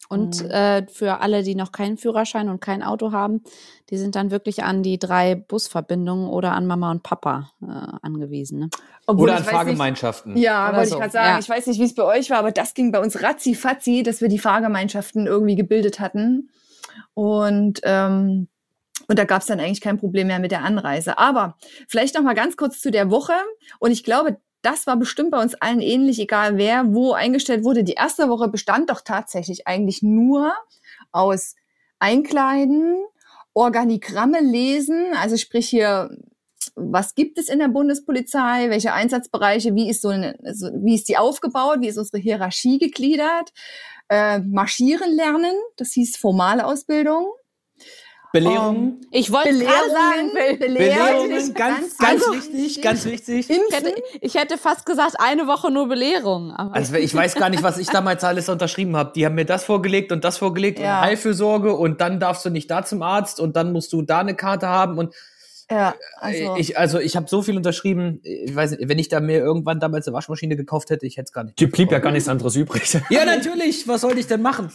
Und 0.08 0.42
Mhm. 0.44 0.50
äh, 0.50 0.86
für 0.88 1.20
alle, 1.20 1.42
die 1.42 1.54
noch 1.54 1.72
keinen 1.72 1.96
Führerschein 1.96 2.48
und 2.48 2.60
kein 2.60 2.82
Auto 2.82 3.12
haben, 3.12 3.42
die 3.90 3.96
sind 3.98 4.14
dann 4.14 4.30
wirklich 4.30 4.62
an 4.62 4.82
die 4.82 4.98
drei 4.98 5.34
Busverbindungen 5.34 6.28
oder 6.28 6.52
an 6.52 6.66
Mama 6.66 6.90
und 6.92 7.02
Papa 7.02 7.50
äh, 7.62 7.66
angewiesen. 8.02 8.58
Ne? 8.60 8.70
Obwohl 9.06 9.24
Oder 9.24 9.32
an 9.34 9.38
weiß 9.40 9.46
nicht- 9.46 9.54
Fahrgemeinschaften. 9.56 10.36
Ja, 10.36 10.68
Oder 10.68 10.76
wollte 10.78 10.88
so. 10.90 10.94
ich 10.96 11.00
gerade 11.00 11.12
sagen. 11.12 11.28
Ja. 11.28 11.38
Ich 11.38 11.48
weiß 11.48 11.66
nicht, 11.66 11.80
wie 11.80 11.84
es 11.84 11.94
bei 11.94 12.04
euch 12.04 12.30
war, 12.30 12.38
aber 12.38 12.52
das 12.52 12.74
ging 12.74 12.92
bei 12.92 13.00
uns 13.00 13.22
ratzi 13.22 13.54
fatzi, 13.54 14.02
dass 14.02 14.20
wir 14.20 14.28
die 14.28 14.38
Fahrgemeinschaften 14.38 15.26
irgendwie 15.26 15.56
gebildet 15.56 15.98
hatten. 16.00 16.50
Und, 17.14 17.80
ähm, 17.84 18.48
und 19.08 19.18
da 19.18 19.24
gab 19.24 19.40
es 19.42 19.46
dann 19.46 19.60
eigentlich 19.60 19.80
kein 19.80 19.98
Problem 19.98 20.26
mehr 20.28 20.38
mit 20.38 20.50
der 20.50 20.64
Anreise. 20.64 21.18
Aber 21.18 21.56
vielleicht 21.88 22.14
noch 22.14 22.22
mal 22.22 22.34
ganz 22.34 22.56
kurz 22.56 22.80
zu 22.80 22.90
der 22.90 23.10
Woche. 23.10 23.34
Und 23.78 23.90
ich 23.92 24.02
glaube, 24.04 24.38
das 24.62 24.86
war 24.86 24.96
bestimmt 24.96 25.30
bei 25.30 25.40
uns 25.40 25.54
allen 25.54 25.80
ähnlich, 25.80 26.18
egal 26.18 26.56
wer 26.56 26.94
wo 26.94 27.12
eingestellt 27.12 27.64
wurde. 27.64 27.84
Die 27.84 27.94
erste 27.94 28.28
Woche 28.28 28.48
bestand 28.48 28.90
doch 28.90 29.00
tatsächlich 29.00 29.66
eigentlich 29.66 30.02
nur 30.02 30.52
aus 31.12 31.54
Einkleiden, 31.98 33.04
Organigramme 33.54 34.40
lesen, 34.40 35.14
also 35.14 35.36
sprich 35.36 35.68
hier 35.68 36.10
was 36.74 37.14
gibt 37.14 37.38
es 37.38 37.48
in 37.48 37.58
der 37.58 37.68
Bundespolizei, 37.68 38.68
welche 38.68 38.92
Einsatzbereiche, 38.92 39.74
wie 39.74 39.88
ist 39.88 40.02
so 40.02 40.08
eine, 40.08 40.36
wie 40.42 40.94
ist 40.94 41.08
die 41.08 41.16
aufgebaut, 41.16 41.80
wie 41.80 41.88
ist 41.88 41.96
unsere 41.96 42.18
Hierarchie 42.18 42.78
gegliedert, 42.78 43.52
äh, 44.08 44.40
marschieren 44.40 45.14
lernen, 45.14 45.54
das 45.76 45.92
hieß 45.92 46.16
formale 46.16 46.66
Ausbildung, 46.66 47.32
Belehrungen. 48.40 49.06
Ich 49.10 49.32
wollte 49.32 49.50
gerade 49.50 49.90
sagen, 49.90 50.30
Belehrungen, 50.58 50.74
Belehrungen, 50.76 51.54
ganz, 51.54 51.96
ganz 51.98 52.22
also, 52.22 52.34
wichtig, 52.34 52.82
ganz 52.82 53.04
wichtig. 53.04 53.48
ich 53.50 53.74
hätte, 53.74 53.94
ich 54.20 54.34
hätte 54.34 54.58
fast 54.58 54.84
gesagt, 54.86 55.16
eine 55.18 55.46
Woche 55.46 55.70
nur 55.70 55.88
Belehrung. 55.88 56.52
Aber 56.52 56.74
Also 56.74 56.94
ich 56.96 57.14
weiß 57.14 57.34
gar 57.34 57.48
nicht, 57.48 57.62
was 57.62 57.78
ich 57.78 57.88
damals 57.88 58.22
alles 58.24 58.48
unterschrieben 58.48 58.96
habe. 58.96 59.12
Die 59.14 59.24
haben 59.24 59.34
mir 59.34 59.44
das 59.46 59.64
vorgelegt 59.64 60.12
und 60.12 60.24
das 60.24 60.38
vorgelegt 60.38 60.78
Ja. 60.78 60.98
und 61.00 61.06
Heilfürsorge 61.06 61.74
und 61.74 62.00
dann 62.00 62.20
darfst 62.20 62.44
du 62.44 62.50
nicht 62.50 62.70
da 62.70 62.84
zum 62.84 63.02
Arzt 63.02 63.40
und 63.40 63.56
dann 63.56 63.72
musst 63.72 63.92
du 63.92 64.02
da 64.02 64.20
eine 64.20 64.34
Karte 64.34 64.68
haben 64.68 64.98
und 64.98 65.14
Ja, 65.68 65.94
also, 66.18 66.54
ich 66.56 66.78
also 66.78 67.00
ich 67.00 67.16
habe 67.16 67.26
so 67.28 67.42
viel 67.42 67.56
unterschrieben. 67.56 68.20
Ich 68.22 68.54
weiß 68.54 68.72
nicht, 68.72 68.88
wenn 68.88 69.00
ich 69.00 69.08
da 69.08 69.18
mir 69.18 69.38
irgendwann 69.38 69.80
damals 69.80 70.06
eine 70.06 70.14
Waschmaschine 70.14 70.56
gekauft 70.56 70.90
hätte, 70.90 71.06
ich 71.06 71.16
hätte 71.16 71.24
es 71.26 71.32
gar 71.32 71.42
nicht. 71.42 71.58
Die 71.58 71.66
blieb 71.66 71.90
ja 71.90 71.98
gar 71.98 72.12
nichts 72.12 72.28
anderes 72.28 72.54
übrig. 72.56 72.96
Ja, 73.10 73.24
natürlich. 73.24 73.86
Was 73.88 74.02
sollte 74.02 74.18
ich 74.20 74.26
denn 74.26 74.42
machen? 74.42 74.70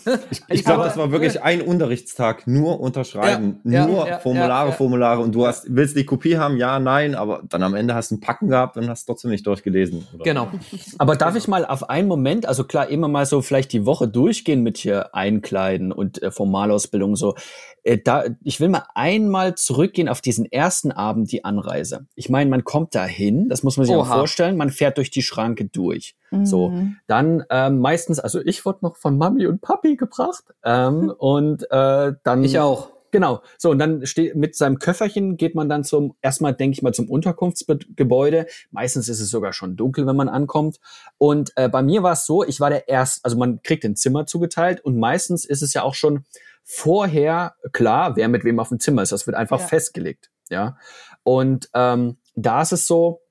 Ich 0.47 0.63
glaube, 0.65 0.83
das 0.83 0.97
war 0.97 1.11
wirklich 1.11 1.41
ein 1.41 1.61
Unterrichtstag, 1.61 2.47
nur 2.47 2.79
unterschreiben, 2.79 3.59
Ja, 3.63 3.85
nur 3.85 4.07
ja, 4.07 4.19
Formulare, 4.19 4.67
ja, 4.67 4.71
ja. 4.71 4.71
Formulare 4.71 5.21
und 5.21 5.33
du 5.33 5.45
hast, 5.45 5.65
willst 5.69 5.95
die 5.95 6.05
Kopie 6.05 6.37
haben, 6.37 6.57
ja, 6.57 6.79
nein, 6.79 7.13
aber 7.13 7.43
dann 7.47 7.61
am 7.63 7.75
Ende 7.75 7.93
hast 7.93 8.11
du 8.11 8.15
ein 8.15 8.19
Packen 8.19 8.49
gehabt 8.49 8.77
und 8.77 8.89
hast 8.89 9.05
trotzdem 9.05 9.31
nicht 9.31 9.45
durchgelesen. 9.45 10.07
Oder? 10.13 10.23
Genau. 10.23 10.51
Aber 10.97 11.15
darf 11.15 11.35
ich 11.35 11.47
mal 11.47 11.65
auf 11.65 11.89
einen 11.89 12.07
Moment, 12.07 12.45
also 12.45 12.63
klar, 12.63 12.89
immer 12.89 13.07
mal 13.07 13.25
so 13.25 13.41
vielleicht 13.41 13.73
die 13.73 13.85
Woche 13.85 14.07
durchgehen 14.07 14.63
mit 14.63 14.77
hier 14.77 15.13
Einkleiden 15.13 15.91
und 15.91 16.21
äh, 16.21 16.31
Formalausbildung 16.31 17.15
so. 17.15 17.35
Äh, 17.83 17.97
da, 17.97 18.25
ich 18.43 18.59
will 18.59 18.69
mal 18.69 18.85
einmal 18.93 19.55
zurückgehen 19.55 20.07
auf 20.07 20.21
diesen 20.21 20.51
ersten 20.51 20.80
Abend, 20.89 21.31
die 21.31 21.45
Anreise. 21.45 22.07
Ich 22.15 22.29
meine, 22.29 22.49
man 22.49 22.63
kommt 22.63 22.95
da 22.95 23.05
hin, 23.05 23.49
das 23.49 23.61
muss 23.61 23.77
man 23.77 23.85
sich 23.85 23.93
auch 23.95 24.07
Oha. 24.09 24.17
vorstellen, 24.19 24.57
man 24.57 24.71
fährt 24.71 24.97
durch 24.97 25.11
die 25.11 25.21
Schranke 25.21 25.65
durch. 25.65 26.15
So, 26.43 26.69
Mhm. 26.69 26.95
dann 27.07 27.43
ähm, 27.51 27.79
meistens, 27.79 28.19
also 28.19 28.39
ich 28.39 28.65
wurde 28.65 28.79
noch 28.83 28.95
von 28.95 29.17
Mami 29.17 29.45
und 29.47 29.61
Papi 29.61 29.97
gebracht 29.97 30.45
ähm, 30.63 31.11
und 31.19 31.69
äh, 31.69 32.13
dann 32.23 32.43
Ich 32.43 32.57
auch. 32.57 32.89
Genau. 33.13 33.41
So, 33.57 33.69
und 33.71 33.79
dann 33.79 34.05
steht 34.05 34.37
mit 34.37 34.55
seinem 34.55 34.79
Köfferchen 34.79 35.35
geht 35.35 35.53
man 35.53 35.67
dann 35.67 35.83
zum, 35.83 36.15
erstmal 36.21 36.53
denke 36.53 36.75
ich 36.75 36.81
mal 36.81 36.93
zum 36.93 37.09
Unterkunftsgebäude. 37.09 38.45
Meistens 38.71 39.09
ist 39.09 39.19
es 39.19 39.29
sogar 39.29 39.51
schon 39.51 39.75
dunkel, 39.75 40.07
wenn 40.07 40.15
man 40.15 40.29
ankommt. 40.29 40.79
Und 41.17 41.51
äh, 41.57 41.67
bei 41.67 41.81
mir 41.83 42.03
war 42.03 42.13
es 42.13 42.25
so, 42.25 42.43
ich 42.45 42.61
war 42.61 42.69
der 42.69 42.87
erste, 42.87 43.19
also 43.25 43.37
man 43.37 43.61
kriegt 43.63 43.83
ein 43.83 43.97
Zimmer 43.97 44.25
zugeteilt 44.27 44.79
und 44.85 44.97
meistens 44.97 45.43
ist 45.43 45.61
es 45.61 45.73
ja 45.73 45.83
auch 45.83 45.93
schon 45.93 46.23
vorher 46.63 47.55
klar, 47.73 48.15
wer 48.15 48.27
mit 48.29 48.43
wem 48.45 48.59
auf 48.59 48.69
dem 48.69 48.79
Zimmer 48.79 49.01
ist. 49.01 49.11
Das 49.11 49.27
wird 49.27 49.35
einfach 49.35 49.59
Ja. 49.59 49.67
festgelegt. 49.67 50.30
Ja. 50.51 50.77
Und 51.23 51.69
ähm, 51.73 52.17
da 52.35 52.61
ist 52.61 52.73
es 52.73 52.85
so, 52.85 53.21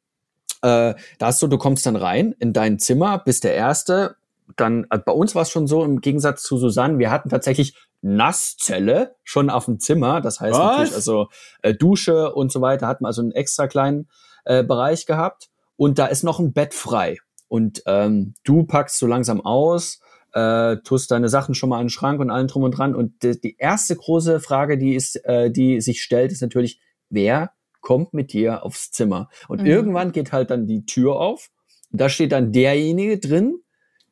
äh, 0.62 0.94
da 1.18 1.28
ist 1.28 1.38
so, 1.38 1.46
du 1.46 1.58
kommst 1.58 1.86
dann 1.86 1.96
rein 1.96 2.34
in 2.38 2.52
dein 2.52 2.78
Zimmer, 2.78 3.18
bist 3.18 3.44
der 3.44 3.54
Erste. 3.54 4.16
Dann, 4.56 4.86
also 4.88 5.04
bei 5.04 5.12
uns 5.12 5.34
war 5.34 5.42
es 5.42 5.50
schon 5.50 5.66
so, 5.66 5.84
im 5.84 6.00
Gegensatz 6.00 6.42
zu 6.42 6.58
Susanne, 6.58 6.98
wir 6.98 7.10
hatten 7.10 7.28
tatsächlich 7.28 7.76
Nasszelle 8.02 9.14
schon 9.22 9.50
auf 9.50 9.66
dem 9.66 9.78
Zimmer. 9.78 10.20
Das 10.20 10.40
heißt 10.40 10.58
Was? 10.58 10.70
natürlich 10.70 10.94
also 10.94 11.28
äh, 11.62 11.74
Dusche 11.74 12.32
und 12.32 12.50
so 12.50 12.60
weiter, 12.60 12.86
hatten 12.86 13.06
also 13.06 13.22
einen 13.22 13.32
extra 13.32 13.68
kleinen 13.68 14.08
äh, 14.44 14.64
Bereich 14.64 15.06
gehabt. 15.06 15.50
Und 15.76 15.98
da 15.98 16.06
ist 16.06 16.24
noch 16.24 16.40
ein 16.40 16.52
Bett 16.52 16.74
frei. 16.74 17.18
Und 17.48 17.82
ähm, 17.86 18.34
du 18.44 18.64
packst 18.64 18.98
so 18.98 19.06
langsam 19.06 19.40
aus, 19.40 20.00
äh, 20.32 20.76
tust 20.84 21.10
deine 21.10 21.28
Sachen 21.28 21.54
schon 21.54 21.70
mal 21.70 21.78
an 21.78 21.86
den 21.86 21.90
Schrank 21.90 22.20
und 22.20 22.30
allen 22.30 22.48
drum 22.48 22.62
und 22.62 22.72
dran. 22.72 22.94
Und 22.94 23.22
die, 23.22 23.40
die 23.40 23.56
erste 23.58 23.96
große 23.96 24.40
Frage, 24.40 24.78
die 24.78 24.94
ist, 24.94 25.16
äh, 25.24 25.50
die 25.50 25.80
sich 25.80 26.02
stellt, 26.02 26.32
ist 26.32 26.42
natürlich, 26.42 26.80
wer 27.10 27.52
kommt 27.80 28.14
mit 28.14 28.32
dir 28.32 28.64
aufs 28.64 28.90
Zimmer? 28.90 29.28
Und 29.48 29.60
Mhm. 29.60 29.66
irgendwann 29.66 30.12
geht 30.12 30.32
halt 30.32 30.50
dann 30.50 30.66
die 30.66 30.86
Tür 30.86 31.16
auf. 31.16 31.50
Da 31.90 32.08
steht 32.08 32.32
dann 32.32 32.52
derjenige 32.52 33.18
drin, 33.18 33.60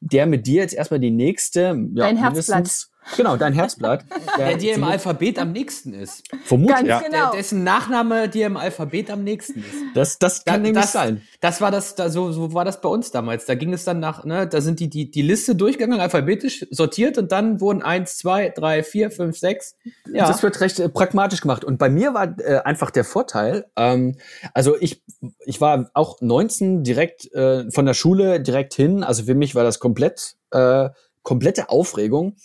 der 0.01 0.27
mit 0.27 0.47
dir 0.47 0.63
jetzt 0.63 0.75
erstmal 0.75 1.01
die 1.01 1.11
nächste, 1.11 1.61
ja, 1.95 2.05
Dein 2.05 2.17
Herzblatt. 2.17 2.88
Genau, 3.17 3.37
dein 3.37 3.55
Herzblatt. 3.55 4.05
Der 4.39 4.57
dir 4.59 4.75
im 4.75 4.85
Alphabet 4.85 5.39
am 5.39 5.53
nächsten 5.53 5.95
ist. 5.95 6.25
Vermutlich. 6.45 6.77
Ganz 6.77 6.89
Ja. 6.89 6.99
genau. 7.01 7.31
Der, 7.31 7.39
dessen 7.39 7.65
Nachname 7.65 8.29
dir 8.29 8.47
im 8.47 8.57
Alphabet 8.59 9.11
am 9.11 9.25
nächsten 9.25 9.61
ist. 9.61 9.69
Das, 9.95 10.19
das 10.19 10.45
kann 10.45 10.57
Da- 10.57 10.67
nämlich 10.69 10.83
das, 10.83 10.93
sein. 10.93 11.23
Das 11.41 11.61
war 11.63 11.71
das, 11.71 11.95
da, 11.95 12.11
so, 12.11 12.33
so 12.33 12.53
war 12.53 12.67
das 12.67 12.81
bei 12.83 12.89
uns 12.89 13.11
damals. 13.11 13.47
Da 13.47 13.55
ging 13.55 13.73
es 13.73 13.85
dann 13.85 13.99
nach, 14.01 14.25
ne, 14.25 14.47
da 14.47 14.61
sind 14.61 14.79
die, 14.81 14.91
die, 14.91 15.11
die 15.11 15.23
Liste 15.23 15.55
durchgegangen, 15.55 16.01
alphabetisch 16.01 16.67
sortiert 16.71 17.17
und 17.17 17.33
dann 17.33 17.61
wurden 17.63 17.83
eins, 17.83 18.19
zwei, 18.19 18.51
drei, 18.51 18.83
vier, 18.83 19.11
fünf, 19.11 19.39
sechs. 19.39 19.75
Ja. 20.13 20.27
Das 20.29 20.43
wird 20.43 20.61
recht 20.61 20.79
äh, 20.79 20.89
pragmatisch 20.91 21.41
gemacht. 21.41 21.65
Und 21.65 21.79
bei 21.79 21.89
mir 21.89 22.13
war 22.13 22.39
äh, 22.41 22.59
einfach 22.59 22.91
der 22.91 23.05
Vorteil, 23.05 23.67
ähm, 23.77 24.17
also 24.53 24.77
ich, 24.79 25.03
ich 25.47 25.61
war 25.63 25.91
auch 25.95 26.21
19 26.21 26.85
direkt 26.85 27.33
äh, 27.33 27.71
von 27.71 27.87
der 27.87 27.95
Schule 27.95 28.41
direkt 28.41 28.75
hin. 28.75 29.03
Also 29.03 29.25
für 29.25 29.35
mich 29.35 29.55
war 29.55 29.65
das 29.65 29.79
komplett, 29.79 30.37
äh, 30.51 30.91
komplette 31.23 31.69
Aufregung. 31.69 32.37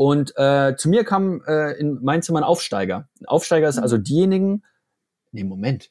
Und 0.00 0.32
äh, 0.38 0.76
zu 0.76 0.88
mir 0.88 1.04
kam 1.04 1.42
äh, 1.46 1.72
in 1.78 1.98
mein 2.02 2.22
Zimmer 2.22 2.40
ein 2.40 2.44
Aufsteiger. 2.44 3.08
Ein 3.20 3.26
Aufsteiger 3.26 3.68
ist 3.68 3.78
also 3.78 3.98
diejenigen, 3.98 4.62
nee, 5.30 5.44
Moment. 5.44 5.90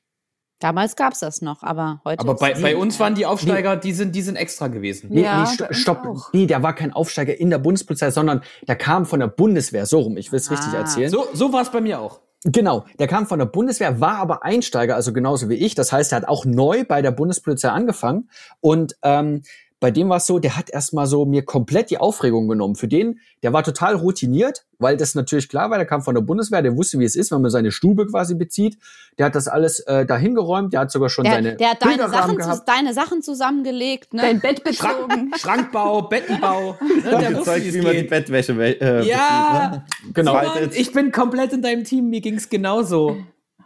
Damals 0.60 0.96
gab's 0.96 1.20
das 1.20 1.44
noch, 1.44 1.62
aber 1.62 2.02
heute. 2.04 2.22
Aber 2.22 2.34
bei, 2.36 2.54
es 2.54 2.62
bei 2.62 2.76
uns 2.76 3.00
waren 3.00 3.14
die 3.14 3.28
Aufsteiger, 3.28 3.78
die 3.78 3.94
sind, 3.94 4.16
die 4.16 4.24
sind 4.24 4.36
extra 4.36 4.68
gewesen. 4.68 5.10
Nee, 5.12 5.22
Ja, 5.24 5.44
nee, 5.44 5.64
uns 5.64 5.78
stopp. 5.78 6.06
auch. 6.08 6.34
Nee, 6.34 6.48
der 6.48 6.64
war 6.64 6.74
kein 6.74 6.92
Aufsteiger 6.92 7.40
in 7.40 7.52
der 7.52 7.60
Bundespolizei, 7.60 8.10
sondern 8.10 8.42
der 8.68 8.76
kam 8.78 9.06
von 9.06 9.20
der 9.20 9.28
Bundeswehr. 9.28 9.86
So 9.86 10.00
rum, 10.00 10.18
ich 10.18 10.32
will 10.32 10.38
es 10.40 10.50
richtig 10.50 10.74
Ah. 10.74 10.78
erzählen. 10.80 11.10
So, 11.12 11.28
so 11.34 11.54
war 11.54 11.62
es 11.62 11.70
bei 11.70 11.80
mir 11.80 12.00
auch. 12.00 12.20
Genau, 12.46 12.86
der 12.98 13.08
kam 13.08 13.28
von 13.28 13.38
der 13.38 13.46
Bundeswehr, 13.46 14.02
war 14.02 14.16
aber 14.16 14.44
Einsteiger, 14.44 14.96
also 14.96 15.14
genauso 15.14 15.50
wie 15.50 15.56
ich. 15.56 15.76
Das 15.76 15.92
heißt, 15.92 16.14
er 16.14 16.18
hat 16.18 16.28
auch 16.28 16.46
neu 16.46 16.84
bei 16.84 17.04
der 17.04 17.12
Bundespolizei 17.12 17.70
angefangen. 17.70 18.30
Und 18.60 18.96
ähm, 19.04 19.44
bei 19.80 19.92
dem 19.92 20.10
war 20.10 20.18
es 20.18 20.26
so, 20.26 20.40
der 20.40 20.58
hat 20.58 20.70
erstmal 20.70 21.08
so 21.08 21.26
mir 21.26 21.44
komplett 21.44 21.90
die 21.90 21.98
Aufregung 21.98 22.48
genommen. 22.50 22.76
Für 22.76 22.88
den, 22.88 23.20
der 23.44 23.54
war 23.54 23.64
total 23.64 23.96
routiniert, 23.96 24.66
weil 24.78 24.98
das 24.98 25.16
natürlich 25.16 25.48
klar 25.48 25.70
war, 25.70 25.78
der 25.78 25.88
kam 25.88 26.02
von 26.02 26.16
der 26.16 26.22
Bundeswehr, 26.22 26.62
der 26.62 26.76
wusste, 26.76 27.00
wie 27.00 27.06
es 27.06 27.16
ist, 27.16 27.32
wenn 27.32 27.42
man 27.42 27.50
seine 27.50 27.72
Stube 27.72 28.06
quasi 28.08 28.36
bezieht. 28.36 28.78
Der 29.18 29.28
hat 29.28 29.36
das 29.36 29.48
alles 29.48 29.80
äh, 29.82 30.06
dahin 30.06 30.36
geräumt, 30.36 30.74
der 30.74 30.82
hat 30.82 30.92
sogar 30.92 31.10
schon 31.10 31.24
Der, 31.24 31.34
seine 31.34 31.56
der 31.56 31.70
hat 31.72 31.86
deine 31.86 32.10
Sachen, 32.10 32.42
zu, 32.42 32.64
deine 32.66 32.94
Sachen 32.94 33.22
zusammengelegt, 33.22 34.14
ne? 34.14 34.22
Dein 34.22 34.40
Bett 34.42 34.64
bezogen. 34.64 35.32
Schrankbau, 35.38 36.04
Bettenbau. 36.04 36.78
Ne, 37.00 37.12
der 37.12 37.38
wusste, 37.38 37.38
gezeigt, 37.40 37.66
wie 37.66 37.74
wie 37.74 37.82
man 37.82 37.94
die. 37.94 38.04
Bettwäsche 38.04 38.54
äh, 38.54 39.08
Ja, 39.08 39.68
bezieht, 39.70 40.08
ne? 40.08 40.14
Genau. 40.14 40.34
Faltet. 40.34 40.76
ich 40.76 40.92
bin 40.92 41.12
komplett 41.12 41.54
in 41.54 41.62
deinem 41.62 41.84
Team, 41.86 42.10
mir 42.10 42.20
ging's 42.20 42.50
genauso. 42.50 43.18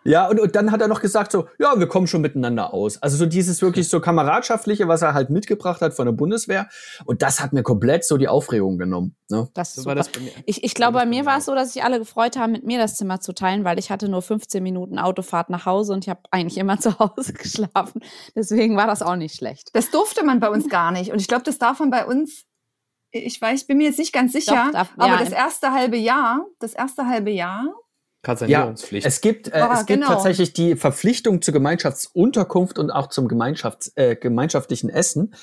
Ja, 0.05 0.27
und, 0.27 0.39
und 0.39 0.55
dann 0.55 0.71
hat 0.71 0.81
er 0.81 0.87
noch 0.87 1.01
gesagt 1.01 1.31
so, 1.31 1.47
ja, 1.59 1.79
wir 1.79 1.87
kommen 1.87 2.07
schon 2.07 2.21
miteinander 2.21 2.73
aus. 2.73 3.01
Also 3.01 3.17
so 3.17 3.25
dieses 3.25 3.61
wirklich 3.61 3.87
so 3.89 3.99
kameradschaftliche, 4.01 4.87
was 4.87 5.01
er 5.01 5.13
halt 5.13 5.29
mitgebracht 5.29 5.81
hat 5.81 5.93
von 5.93 6.05
der 6.05 6.13
Bundeswehr. 6.13 6.67
Und 7.05 7.21
das 7.21 7.39
hat 7.39 7.53
mir 7.53 7.63
komplett 7.63 8.03
so 8.05 8.17
die 8.17 8.27
Aufregung 8.27 8.77
genommen. 8.77 9.15
Ne? 9.29 9.47
Das 9.53 9.69
ist 9.77 9.83
So 9.83 9.85
war 9.85 9.93
super. 9.93 9.95
das 9.95 10.09
bei 10.09 10.19
mir. 10.19 10.31
Ich, 10.45 10.63
ich 10.63 10.73
glaube, 10.75 10.97
bei 10.97 11.05
mir 11.05 11.25
war 11.25 11.37
es 11.37 11.45
so, 11.45 11.55
dass 11.55 11.73
sich 11.73 11.83
alle 11.83 11.99
gefreut 11.99 12.37
haben, 12.37 12.51
mit 12.51 12.65
mir 12.65 12.77
das 12.79 12.95
Zimmer 12.95 13.21
zu 13.21 13.33
teilen, 13.33 13.63
weil 13.63 13.79
ich 13.79 13.91
hatte 13.91 14.09
nur 14.09 14.21
15 14.21 14.61
Minuten 14.61 14.99
Autofahrt 14.99 15.49
nach 15.49 15.65
Hause 15.65 15.93
und 15.93 16.03
ich 16.05 16.09
habe 16.09 16.21
eigentlich 16.31 16.57
immer 16.57 16.79
zu 16.79 16.97
Hause 16.99 17.33
geschlafen. 17.33 18.01
Deswegen 18.35 18.75
war 18.77 18.87
das 18.87 19.01
auch 19.01 19.15
nicht 19.15 19.35
schlecht. 19.35 19.69
Das 19.73 19.89
durfte 19.91 20.23
man 20.25 20.39
bei 20.39 20.49
uns 20.49 20.69
gar 20.69 20.91
nicht. 20.91 21.11
Und 21.11 21.19
ich 21.21 21.27
glaube, 21.27 21.43
das 21.43 21.57
darf 21.59 21.79
man 21.79 21.89
bei 21.89 22.05
uns, 22.05 22.43
ich 23.11 23.39
weiß, 23.39 23.65
bin 23.67 23.77
mir 23.77 23.87
jetzt 23.87 23.99
nicht 23.99 24.11
ganz 24.13 24.33
sicher, 24.33 24.65
Doch, 24.67 24.71
darf- 24.71 24.93
aber 24.97 25.13
ja, 25.13 25.19
das 25.19 25.31
erste 25.31 25.71
halbe 25.71 25.97
Jahr, 25.97 26.45
das 26.59 26.73
erste 26.73 27.07
halbe 27.07 27.29
Jahr, 27.31 27.67
Ja, 28.25 28.35
Sanierungspflicht. 28.37 29.05
es 29.05 29.21
gibt, 29.21 29.49
äh, 29.49 29.59
Ah, 29.59 29.73
es 29.73 29.85
gibt 29.85 30.01
genau. 30.01 30.07
tatsächlich 30.13 30.53
die 30.53 30.75
Verpflichtung 30.75 31.41
zur 31.41 31.53
Gemeinschaftsunterkunft 31.53 32.79
und 32.79 32.89
auch 32.91 33.07
zum 33.07 33.27
Gemeinschafts-, 33.27 33.91
äh, 33.95 34.15
gemeinschaftlichen 34.15 34.89
Essen. 34.89 35.33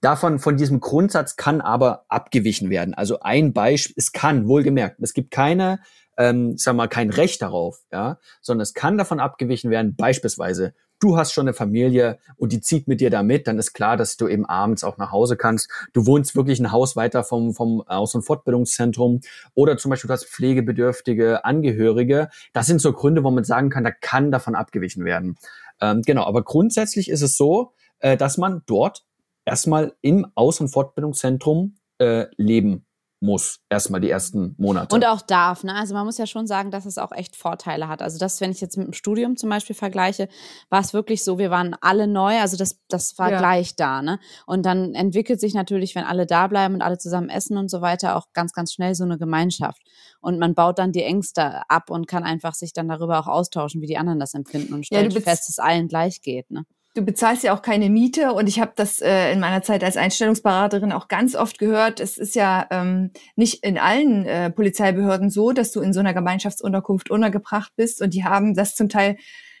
Davon, 0.00 0.38
von 0.38 0.56
diesem 0.56 0.80
Grundsatz 0.80 1.36
kann 1.36 1.60
aber 1.60 2.04
abgewichen 2.08 2.70
werden. 2.70 2.92
Also 2.94 3.20
ein 3.20 3.52
Beispiel, 3.52 3.94
es 3.96 4.12
kann, 4.12 4.48
wohlgemerkt, 4.48 4.98
es 5.00 5.14
gibt 5.14 5.30
keine, 5.30 5.78
ähm, 6.18 6.58
sag 6.58 6.76
mal, 6.76 6.88
kein 6.88 7.10
Recht 7.10 7.40
darauf, 7.40 7.78
ja, 7.92 8.18
sondern 8.42 8.62
es 8.62 8.74
kann 8.74 8.98
davon 8.98 9.20
abgewichen 9.20 9.70
werden, 9.70 9.94
beispielsweise, 9.96 10.74
du 11.04 11.18
hast 11.18 11.32
schon 11.32 11.46
eine 11.46 11.52
Familie 11.52 12.18
und 12.36 12.52
die 12.52 12.62
zieht 12.62 12.88
mit 12.88 13.00
dir 13.00 13.10
da 13.10 13.22
mit, 13.22 13.46
dann 13.46 13.58
ist 13.58 13.74
klar, 13.74 13.98
dass 13.98 14.16
du 14.16 14.26
eben 14.26 14.46
abends 14.46 14.84
auch 14.84 14.96
nach 14.96 15.12
Hause 15.12 15.36
kannst. 15.36 15.68
Du 15.92 16.06
wohnst 16.06 16.34
wirklich 16.34 16.58
ein 16.60 16.72
Haus 16.72 16.96
weiter 16.96 17.24
vom, 17.24 17.52
vom 17.52 17.82
Aus- 17.82 18.14
und 18.14 18.22
Fortbildungszentrum 18.22 19.20
oder 19.52 19.76
zum 19.76 19.90
Beispiel 19.90 20.08
du 20.08 20.14
hast 20.14 20.24
pflegebedürftige 20.24 21.44
Angehörige. 21.44 22.30
Das 22.54 22.66
sind 22.66 22.80
so 22.80 22.94
Gründe, 22.94 23.22
wo 23.22 23.30
man 23.30 23.44
sagen 23.44 23.68
kann, 23.68 23.84
da 23.84 23.90
kann 23.90 24.32
davon 24.32 24.54
abgewichen 24.54 25.04
werden. 25.04 25.36
Ähm, 25.78 26.00
genau, 26.00 26.24
aber 26.24 26.42
grundsätzlich 26.42 27.10
ist 27.10 27.20
es 27.20 27.36
so, 27.36 27.72
äh, 27.98 28.16
dass 28.16 28.38
man 28.38 28.62
dort 28.64 29.04
erstmal 29.44 29.92
im 30.00 30.26
Aus- 30.34 30.60
und 30.60 30.68
Fortbildungszentrum 30.68 31.76
äh, 31.98 32.26
leben 32.38 32.86
muss, 33.24 33.60
erstmal 33.68 34.00
die 34.00 34.10
ersten 34.10 34.54
Monate. 34.58 34.94
Und 34.94 35.04
auch 35.06 35.22
darf, 35.22 35.64
ne? 35.64 35.74
Also 35.74 35.94
man 35.94 36.04
muss 36.06 36.18
ja 36.18 36.26
schon 36.26 36.46
sagen, 36.46 36.70
dass 36.70 36.86
es 36.86 36.98
auch 36.98 37.10
echt 37.12 37.36
Vorteile 37.36 37.88
hat. 37.88 38.02
Also 38.02 38.18
das, 38.18 38.40
wenn 38.40 38.50
ich 38.50 38.60
jetzt 38.60 38.76
mit 38.76 38.86
dem 38.86 38.92
Studium 38.92 39.36
zum 39.36 39.50
Beispiel 39.50 39.74
vergleiche, 39.74 40.28
war 40.70 40.80
es 40.80 40.92
wirklich 40.94 41.24
so, 41.24 41.38
wir 41.38 41.50
waren 41.50 41.74
alle 41.80 42.06
neu, 42.06 42.38
also 42.38 42.56
das, 42.56 42.78
das 42.88 43.18
war 43.18 43.30
Ja. 43.30 43.38
gleich 43.38 43.74
da, 43.76 44.02
ne? 44.02 44.20
Und 44.46 44.64
dann 44.66 44.94
entwickelt 44.94 45.40
sich 45.40 45.54
natürlich, 45.54 45.94
wenn 45.94 46.04
alle 46.04 46.26
da 46.26 46.46
bleiben 46.46 46.74
und 46.74 46.82
alle 46.82 46.98
zusammen 46.98 47.28
essen 47.30 47.56
und 47.56 47.70
so 47.70 47.80
weiter, 47.80 48.16
auch 48.16 48.26
ganz, 48.32 48.52
ganz 48.52 48.72
schnell 48.72 48.94
so 48.94 49.04
eine 49.04 49.18
Gemeinschaft. 49.18 49.82
Und 50.20 50.38
man 50.38 50.54
baut 50.54 50.78
dann 50.78 50.92
die 50.92 51.02
Ängste 51.02 51.62
ab 51.68 51.90
und 51.90 52.06
kann 52.06 52.22
einfach 52.24 52.54
sich 52.54 52.72
dann 52.72 52.88
darüber 52.88 53.18
auch 53.18 53.26
austauschen, 53.26 53.80
wie 53.80 53.86
die 53.86 53.96
anderen 53.98 54.20
das 54.20 54.34
empfinden 54.34 54.74
und 54.74 54.88
Ja, 54.90 54.98
stellt 54.98 55.14
bez- 55.14 55.24
fest, 55.24 55.42
dass 55.44 55.48
es 55.48 55.58
allen 55.58 55.88
gleich 55.88 56.20
geht, 56.22 56.50
ne? 56.50 56.64
Du 56.94 57.02
bezahlst 57.02 57.42
ja 57.42 57.52
auch 57.52 57.62
keine 57.62 57.90
Miete 57.90 58.32
und 58.32 58.48
ich 58.48 58.60
habe 58.60 58.72
das 58.76 59.00
äh, 59.00 59.32
in 59.32 59.40
meiner 59.40 59.62
Zeit 59.62 59.82
als 59.82 59.96
Einstellungsberaterin 59.96 60.92
auch 60.92 61.08
ganz 61.08 61.34
oft 61.34 61.58
gehört. 61.58 61.98
Es 62.00 62.16
ist 62.16 62.36
ja 62.36 62.66
ähm, 62.70 63.10
nicht 63.34 63.64
in 63.64 63.78
allen 63.78 64.26
äh, 64.26 64.50
Polizeibehörden 64.50 65.28
so, 65.28 65.52
dass 65.52 65.72
du 65.72 65.80
in 65.80 65.92
so 65.92 66.00
einer 66.00 66.14
Gemeinschaftsunterkunft 66.14 67.10
untergebracht 67.10 67.72
bist 67.76 68.00
und 68.00 68.14
die 68.14 68.24
haben 68.24 68.54
das 68.54 68.76
zum 68.76 68.88
Teil 68.88 69.16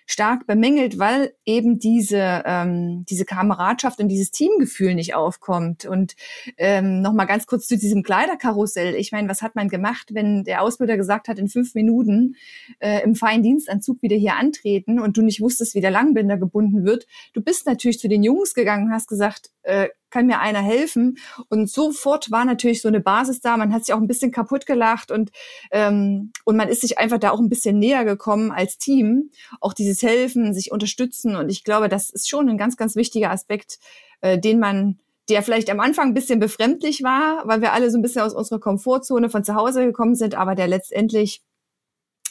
stark 0.06 0.46
bemängelt, 0.46 0.98
weil 0.98 1.34
eben 1.44 1.78
diese 1.78 2.42
ähm, 2.44 3.04
diese 3.08 3.24
Kameradschaft 3.24 4.00
und 4.00 4.08
dieses 4.08 4.30
Teamgefühl 4.30 4.94
nicht 4.94 5.14
aufkommt. 5.14 5.86
Und 5.86 6.14
ähm, 6.56 7.00
noch 7.00 7.12
mal 7.12 7.24
ganz 7.24 7.46
kurz 7.46 7.66
zu 7.66 7.78
diesem 7.78 8.02
Kleiderkarussell. 8.02 8.94
Ich 8.94 9.12
meine, 9.12 9.28
was 9.28 9.42
hat 9.42 9.54
man 9.54 9.68
gemacht, 9.68 10.10
wenn 10.12 10.44
der 10.44 10.62
Ausbilder 10.62 10.96
gesagt 10.96 11.28
hat, 11.28 11.38
in 11.38 11.48
fünf 11.48 11.74
Minuten 11.74 12.36
äh, 12.80 13.02
im 13.02 13.14
feinen 13.14 13.42
Dienstanzug 13.42 14.02
wieder 14.02 14.16
hier 14.16 14.36
antreten 14.36 14.98
und 15.00 15.16
du 15.16 15.22
nicht 15.22 15.40
wusstest, 15.40 15.74
wie 15.74 15.80
der 15.80 15.90
Langbinder 15.90 16.36
gebunden 16.36 16.84
wird? 16.84 17.06
Du 17.32 17.42
bist 17.42 17.66
natürlich 17.66 17.98
zu 17.98 18.08
den 18.08 18.22
Jungs 18.22 18.54
gegangen 18.54 18.86
und 18.86 18.92
hast 18.92 19.08
gesagt, 19.08 19.50
äh, 19.62 19.88
kann 20.14 20.26
mir 20.26 20.38
einer 20.38 20.62
helfen? 20.62 21.18
Und 21.48 21.68
sofort 21.68 22.30
war 22.30 22.44
natürlich 22.44 22.80
so 22.80 22.88
eine 22.88 23.00
Basis 23.00 23.40
da. 23.40 23.56
Man 23.56 23.74
hat 23.74 23.84
sich 23.84 23.92
auch 23.94 24.00
ein 24.00 24.06
bisschen 24.06 24.30
kaputt 24.30 24.64
gelacht 24.64 25.10
und 25.10 25.32
ähm, 25.72 26.30
und 26.44 26.56
man 26.56 26.68
ist 26.68 26.82
sich 26.82 26.98
einfach 26.98 27.18
da 27.18 27.32
auch 27.32 27.40
ein 27.40 27.48
bisschen 27.48 27.78
näher 27.78 28.04
gekommen 28.04 28.52
als 28.52 28.78
Team. 28.78 29.30
Auch 29.60 29.74
dieses 29.74 30.02
Helfen, 30.02 30.54
sich 30.54 30.70
unterstützen. 30.70 31.34
Und 31.34 31.48
ich 31.48 31.64
glaube, 31.64 31.88
das 31.88 32.10
ist 32.10 32.28
schon 32.28 32.48
ein 32.48 32.56
ganz, 32.56 32.76
ganz 32.76 32.94
wichtiger 32.94 33.30
Aspekt, 33.30 33.78
äh, 34.20 34.38
den 34.38 34.60
man 34.60 35.00
der 35.30 35.42
vielleicht 35.42 35.70
am 35.70 35.80
Anfang 35.80 36.08
ein 36.08 36.14
bisschen 36.14 36.38
befremdlich 36.38 37.02
war, 37.02 37.48
weil 37.48 37.62
wir 37.62 37.72
alle 37.72 37.90
so 37.90 37.98
ein 37.98 38.02
bisschen 38.02 38.20
aus 38.20 38.34
unserer 38.34 38.60
Komfortzone 38.60 39.30
von 39.30 39.42
zu 39.42 39.54
Hause 39.54 39.82
gekommen 39.82 40.14
sind, 40.16 40.34
aber 40.34 40.54
der 40.54 40.68
letztendlich 40.68 41.42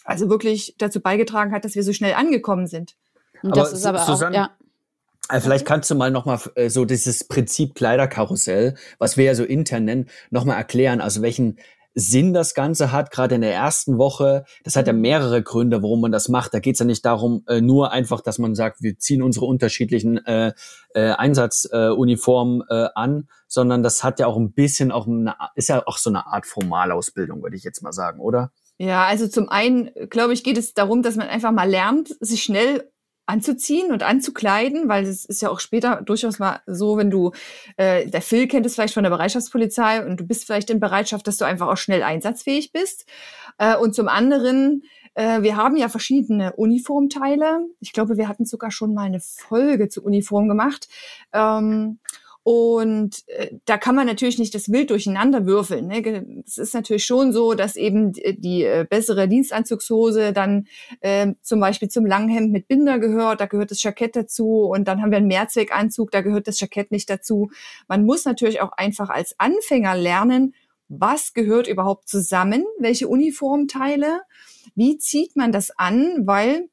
also 0.06 0.30
wirklich 0.30 0.76
dazu 0.78 1.02
beigetragen 1.02 1.52
hat, 1.52 1.66
dass 1.66 1.74
wir 1.74 1.84
so 1.84 1.92
schnell 1.92 2.14
angekommen 2.14 2.68
sind. 2.68 2.96
Und 3.42 3.54
Aber 3.54 3.62
das 3.62 3.74
ist 3.74 3.86
aber 3.88 4.04
auch, 4.04 4.06
Susanne, 4.06 4.36
ja. 4.36 4.52
Äh, 5.30 5.40
Vielleicht 5.40 5.66
kannst 5.66 5.90
du 5.90 5.96
mal 5.96 6.12
nochmal 6.12 6.40
äh, 6.56 6.70
so 6.70 6.86
dieses 6.86 7.28
Prinzip 7.28 7.76
Kleiderkarussell, 7.76 8.76
was 9.00 9.18
wir 9.18 9.26
ja 9.26 9.36
so 9.36 9.44
intern 9.44 9.86
nennen, 9.86 10.10
nochmal 10.30 10.58
erklären. 10.58 11.02
Also 11.02 11.22
welchen 11.22 11.58
Sinn 11.96 12.34
das 12.34 12.54
Ganze 12.54 12.92
hat, 12.92 13.12
gerade 13.12 13.36
in 13.36 13.42
der 13.42 13.54
ersten 13.54 13.98
Woche. 13.98 14.46
Das 14.64 14.76
hat 14.76 14.88
ja 14.88 14.94
mehrere 14.94 15.44
Gründe, 15.44 15.84
warum 15.84 16.02
man 16.02 16.12
das 16.12 16.28
macht. 16.28 16.54
Da 16.54 16.60
geht 16.60 16.76
es 16.76 16.80
ja 16.80 16.86
nicht 16.86 17.06
darum, 17.06 17.44
äh, 17.48 17.62
nur 17.62 17.92
einfach, 17.92 18.22
dass 18.22 18.40
man 18.40 18.56
sagt, 18.56 18.82
wir 18.82 18.98
ziehen 18.98 19.22
unsere 19.22 19.46
unterschiedlichen 19.46 20.18
äh, 20.26 20.54
äh, 20.96 21.12
Einsatzuniformen 21.12 22.64
äh, 22.68 22.88
an, 22.96 23.28
sondern 23.48 23.84
das 23.84 24.04
hat 24.04 24.20
ja 24.20 24.28
auch 24.28 24.38
ein 24.38 24.54
bisschen 24.54 24.92
auch 24.92 25.08
eine, 25.08 25.36
ist 25.56 25.70
ja 25.70 25.84
auch 25.86 25.98
so 25.98 26.10
eine 26.10 26.26
Art 26.26 26.48
Formalausbildung, 26.48 27.44
würde 27.44 27.56
ich 27.56 27.64
jetzt 27.64 27.84
mal 27.84 27.94
sagen, 27.94 28.20
oder? 28.20 28.52
Ja, 28.80 29.06
also 29.06 29.28
zum 29.28 29.50
einen, 29.50 29.92
glaube 30.10 30.34
ich, 30.34 30.44
geht 30.44 30.58
es 30.58 30.74
darum, 30.74 31.04
dass 31.04 31.16
man 31.16 31.28
einfach 31.28 31.52
mal 31.52 31.70
lernt, 31.70 32.16
sich 32.20 32.44
schnell 32.44 32.92
anzuziehen 33.26 33.92
und 33.92 34.04
anzukleiden, 34.04 34.90
weil 34.90 35.06
es 35.06 35.26
ist 35.26 35.42
ja 35.42 35.50
auch 35.50 35.60
später 35.60 36.02
durchaus 36.04 36.40
mal 36.40 36.62
so, 36.66 36.98
wenn 36.98 37.10
du, 37.10 37.32
äh, 37.78 38.08
der 38.08 38.22
Phil 38.22 38.48
kennt 38.48 38.66
es 38.66 38.76
vielleicht 38.76 38.94
von 38.94 39.04
der 39.04 39.12
Bereitschaftspolizei 39.12 40.06
und 40.06 40.20
du 40.20 40.28
bist 40.28 40.46
vielleicht 40.46 40.70
in 40.70 40.80
Bereitschaft, 40.80 41.28
dass 41.28 41.38
du 41.38 41.46
einfach 41.46 41.68
auch 41.68 41.78
schnell 41.78 42.04
einsatzfähig 42.04 42.72
bist. 42.72 43.06
Äh, 43.58 43.78
und 43.78 43.96
zum 43.96 44.08
anderen, 44.08 44.84
äh, 45.16 45.42
wir 45.42 45.56
haben 45.56 45.78
ja 45.78 45.90
verschiedene 45.90 46.54
Uniformteile. 46.54 47.66
Ich 47.80 47.94
glaube, 47.94 48.18
wir 48.18 48.28
hatten 48.28 48.46
sogar 48.46 48.72
schon 48.72 48.94
mal 48.94 49.04
eine 49.04 49.22
Folge 49.22 49.88
zu 49.88 50.04
Uniform 50.04 50.48
gemacht. 50.48 50.90
Ähm, 51.32 52.00
Und 52.44 53.24
äh, 53.28 53.56
da 53.64 53.78
kann 53.78 53.96
man 53.96 54.06
natürlich 54.06 54.38
nicht 54.38 54.54
das 54.54 54.70
Wild 54.70 54.90
durcheinander 54.90 55.46
würfeln. 55.46 55.88
Ne? 55.88 56.44
Es 56.46 56.58
ist 56.58 56.74
natürlich 56.74 57.06
schon 57.06 57.32
so, 57.32 57.54
dass 57.54 57.78
eben 57.78 58.12
die 58.12 58.64
äh, 58.64 58.86
bessere 58.90 59.30
Dienstanzugshose 59.30 60.34
dann 60.34 60.68
äh, 61.00 61.34
zum 61.42 61.62
Beispiel 61.62 61.88
zum 61.88 62.06
Langhemd 62.06 62.52
mit 62.52 62.68
Binder 62.68 63.00
gehört, 63.00 63.40
da 63.40 63.46
gehört 63.46 63.72
das 63.72 63.82
Jackett 63.82 64.18
dazu 64.18 64.66
und 64.66 64.90
dann 64.90 65.02
haben 65.02 65.12
wir 65.12 65.20
einen 65.20 65.28
Mehrzweckanzug, 65.28 66.12
da 66.12 66.20
gehört 66.20 66.50
das 66.50 66.60
Jackett 66.60 66.92
nicht 66.92 67.10
dazu. 67.10 67.50
Man 67.88 68.06
muss 68.06 68.26
natürlich 68.26 68.60
auch 68.60 68.74
einfach 68.74 69.10
als 69.10 69.40
Anfänger 69.40 69.96
lernen, 69.96 70.54
was 70.90 71.34
gehört 71.34 71.68
überhaupt 71.68 72.10
zusammen, 72.10 72.66
welche 72.78 73.08
Uniformteile, 73.08 74.22
wie 74.76 74.98
zieht 74.98 75.38
man 75.38 75.54
das 75.54 75.72
an, 75.78 76.28
weil 76.28 76.68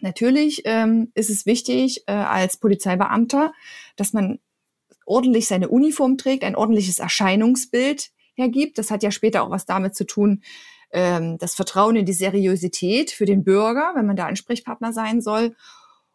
natürlich 0.00 0.62
ähm, 0.64 1.12
ist 1.14 1.30
es 1.30 1.46
wichtig 1.46 2.02
äh, 2.08 2.12
als 2.12 2.56
Polizeibeamter, 2.56 3.52
dass 3.94 4.12
man 4.12 4.40
ordentlich 5.06 5.48
seine 5.48 5.68
Uniform 5.68 6.18
trägt, 6.18 6.44
ein 6.44 6.56
ordentliches 6.56 6.98
Erscheinungsbild 6.98 8.10
hergibt. 8.34 8.78
Das 8.78 8.90
hat 8.90 9.02
ja 9.02 9.10
später 9.10 9.42
auch 9.42 9.50
was 9.50 9.64
damit 9.64 9.96
zu 9.96 10.04
tun, 10.04 10.42
ähm, 10.92 11.38
das 11.38 11.54
Vertrauen 11.54 11.96
in 11.96 12.06
die 12.06 12.12
Seriosität 12.12 13.10
für 13.10 13.24
den 13.24 13.44
Bürger, 13.44 13.92
wenn 13.94 14.06
man 14.06 14.16
da 14.16 14.26
Ansprechpartner 14.26 14.92
sein 14.92 15.20
soll. 15.20 15.56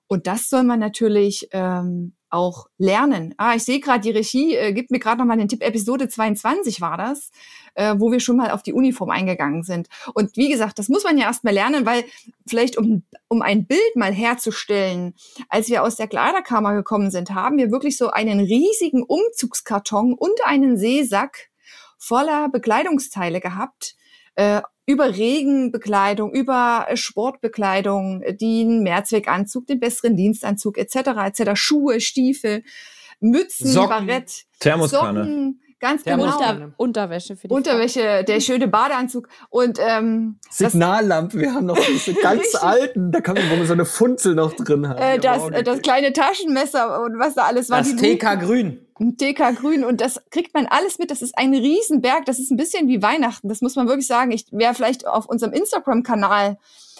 Und 0.07 0.27
das 0.27 0.49
soll 0.49 0.63
man 0.63 0.79
natürlich 0.79 1.47
ähm, 1.51 2.13
auch 2.31 2.67
lernen. 2.77 3.33
Ah, 3.37 3.55
ich 3.55 3.63
sehe 3.63 3.79
gerade, 3.79 4.01
die 4.01 4.11
Regie 4.11 4.55
äh, 4.55 4.73
gibt 4.73 4.89
mir 4.89 4.99
gerade 4.99 5.19
noch 5.19 5.25
mal 5.25 5.37
den 5.37 5.47
Tipp, 5.47 5.61
Episode 5.61 6.09
22 6.09 6.81
war 6.81 6.97
das, 6.97 7.31
äh, 7.75 7.95
wo 7.97 8.11
wir 8.11 8.19
schon 8.19 8.37
mal 8.37 8.51
auf 8.51 8.63
die 8.63 8.73
Uniform 8.73 9.09
eingegangen 9.09 9.63
sind. 9.63 9.87
Und 10.13 10.35
wie 10.37 10.49
gesagt, 10.49 10.79
das 10.79 10.89
muss 10.89 11.03
man 11.03 11.17
ja 11.17 11.25
erst 11.25 11.43
mal 11.43 11.53
lernen, 11.53 11.85
weil 11.85 12.05
vielleicht 12.47 12.77
um, 12.77 13.03
um 13.27 13.41
ein 13.41 13.67
Bild 13.67 13.95
mal 13.95 14.13
herzustellen, 14.13 15.13
als 15.49 15.69
wir 15.69 15.83
aus 15.83 15.97
der 15.97 16.07
Kleiderkammer 16.07 16.73
gekommen 16.73 17.11
sind, 17.11 17.31
haben 17.31 17.57
wir 17.57 17.71
wirklich 17.71 17.97
so 17.97 18.09
einen 18.09 18.39
riesigen 18.39 19.03
Umzugskarton 19.03 20.13
und 20.13 20.45
einen 20.45 20.77
Seesack 20.77 21.49
voller 21.97 22.49
Bekleidungsteile 22.49 23.41
gehabt, 23.41 23.95
äh, 24.35 24.61
über 24.85 25.15
Regenbekleidung, 25.15 26.33
über 26.33 26.87
äh, 26.89 26.97
Sportbekleidung, 26.97 28.23
den 28.39 28.83
Mehrzweckanzug, 28.83 29.67
den 29.67 29.79
besseren 29.79 30.15
Dienstanzug 30.15 30.77
etc. 30.77 30.95
etc. 31.25 31.51
Schuhe, 31.55 32.01
Stiefel, 32.01 32.63
Mützen, 33.19 33.67
Socken, 33.67 34.07
Barett, 34.07 34.45
Thermoskanne. 34.59 35.19
Socken, 35.19 35.61
ganz 35.81 36.03
genau. 36.03 36.23
Unter, 36.23 36.71
Unterwäsche 36.77 37.35
für 37.35 37.47
die 37.47 37.53
Unterwäsche, 37.53 38.23
der 38.23 38.39
schöne 38.39 38.67
Badeanzug 38.67 39.27
und 39.49 39.79
ähm, 39.81 40.37
Signallampe, 40.49 41.39
wir 41.39 41.53
haben 41.53 41.65
noch 41.65 41.77
diese 41.77 42.13
ganz 42.21 42.55
alten, 42.55 43.11
da 43.11 43.19
kann 43.19 43.35
man, 43.35 43.49
wo 43.49 43.55
man 43.57 43.65
so 43.67 43.73
eine 43.73 43.85
Funzel 43.85 44.35
noch 44.35 44.53
drin 44.53 44.87
hat. 44.87 44.99
äh, 44.99 45.19
das, 45.19 45.37
äh, 45.37 45.41
auch 45.41 45.61
das 45.63 45.81
kleine 45.81 46.13
Taschenmesser 46.13 47.03
und 47.03 47.19
was 47.19 47.35
da 47.35 47.43
alles 47.43 47.69
war. 47.69 47.79
Das 47.79 47.93
die 47.95 48.17
TK 48.17 48.39
Grün. 48.39 48.85
Ein 48.99 49.17
TK 49.17 49.55
Grün 49.55 49.83
und 49.83 49.99
das 49.99 50.21
kriegt 50.29 50.53
man 50.53 50.67
alles 50.67 50.99
mit. 50.99 51.09
Das 51.09 51.23
ist 51.23 51.35
ein 51.37 51.53
Riesenberg. 51.53 52.25
Das 52.25 52.37
ist 52.37 52.51
ein 52.51 52.57
bisschen 52.57 52.87
wie 52.87 53.01
Weihnachten. 53.01 53.49
Das 53.49 53.61
muss 53.61 53.75
man 53.75 53.87
wirklich 53.87 54.05
sagen. 54.05 54.31
Ich, 54.31 54.45
wer 54.51 54.75
vielleicht 54.75 55.07
auf 55.07 55.25
unserem 55.25 55.53
Instagram-Kanal 55.53 56.57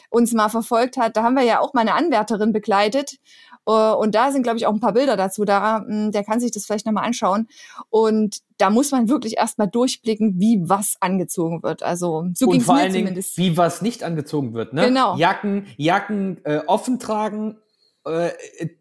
uns 0.10 0.34
mal 0.34 0.50
verfolgt 0.50 0.98
hat, 0.98 1.16
da 1.16 1.24
haben 1.24 1.36
wir 1.36 1.44
ja 1.44 1.60
auch 1.60 1.74
mal 1.74 1.82
eine 1.82 1.94
Anwärterin 1.94 2.52
begleitet. 2.52 3.20
Äh, 3.68 3.72
Und 3.72 4.15
da 4.15 4.32
sind, 4.32 4.44
glaube 4.44 4.58
ich, 4.58 4.65
auch 4.65 4.74
ein 4.74 4.80
paar 4.80 4.94
Bilder 4.94 5.15
dazu 5.18 5.46
da. 5.46 5.84
mh, 5.88 6.12
Der 6.12 6.24
kann 6.24 6.39
sich 6.39 6.51
das 6.51 6.65
vielleicht 6.65 6.86
nochmal 6.86 7.06
anschauen. 7.06 7.48
Und 7.89 8.39
da 8.58 8.70
muss 8.70 8.91
man 8.91 9.10
wirklich 9.10 9.38
erstmal 9.38 9.68
durchblicken, 9.68 10.39
wie 10.39 10.62
was 10.63 10.98
angezogen 11.00 11.63
wird. 11.63 11.84
Also 11.84 12.27
so 12.34 12.46
und 12.46 12.51
ging 12.51 12.62
es 12.62 12.65
vor 12.65 12.75
mir 12.75 12.82
allen 12.82 12.94
Dingen, 12.94 13.08
zumindest. 13.08 13.38
wie 13.38 13.58
was 13.58 13.82
nicht 13.82 14.03
angezogen 14.03 14.53
wird. 14.53 14.74
Ne? 14.74 14.88
Genau. 14.88 15.15
Jacken, 15.18 15.65
Jacken 15.77 16.44
äh, 16.46 16.62
offen 16.68 17.00
tragen, 17.00 17.58
äh, 18.05 18.29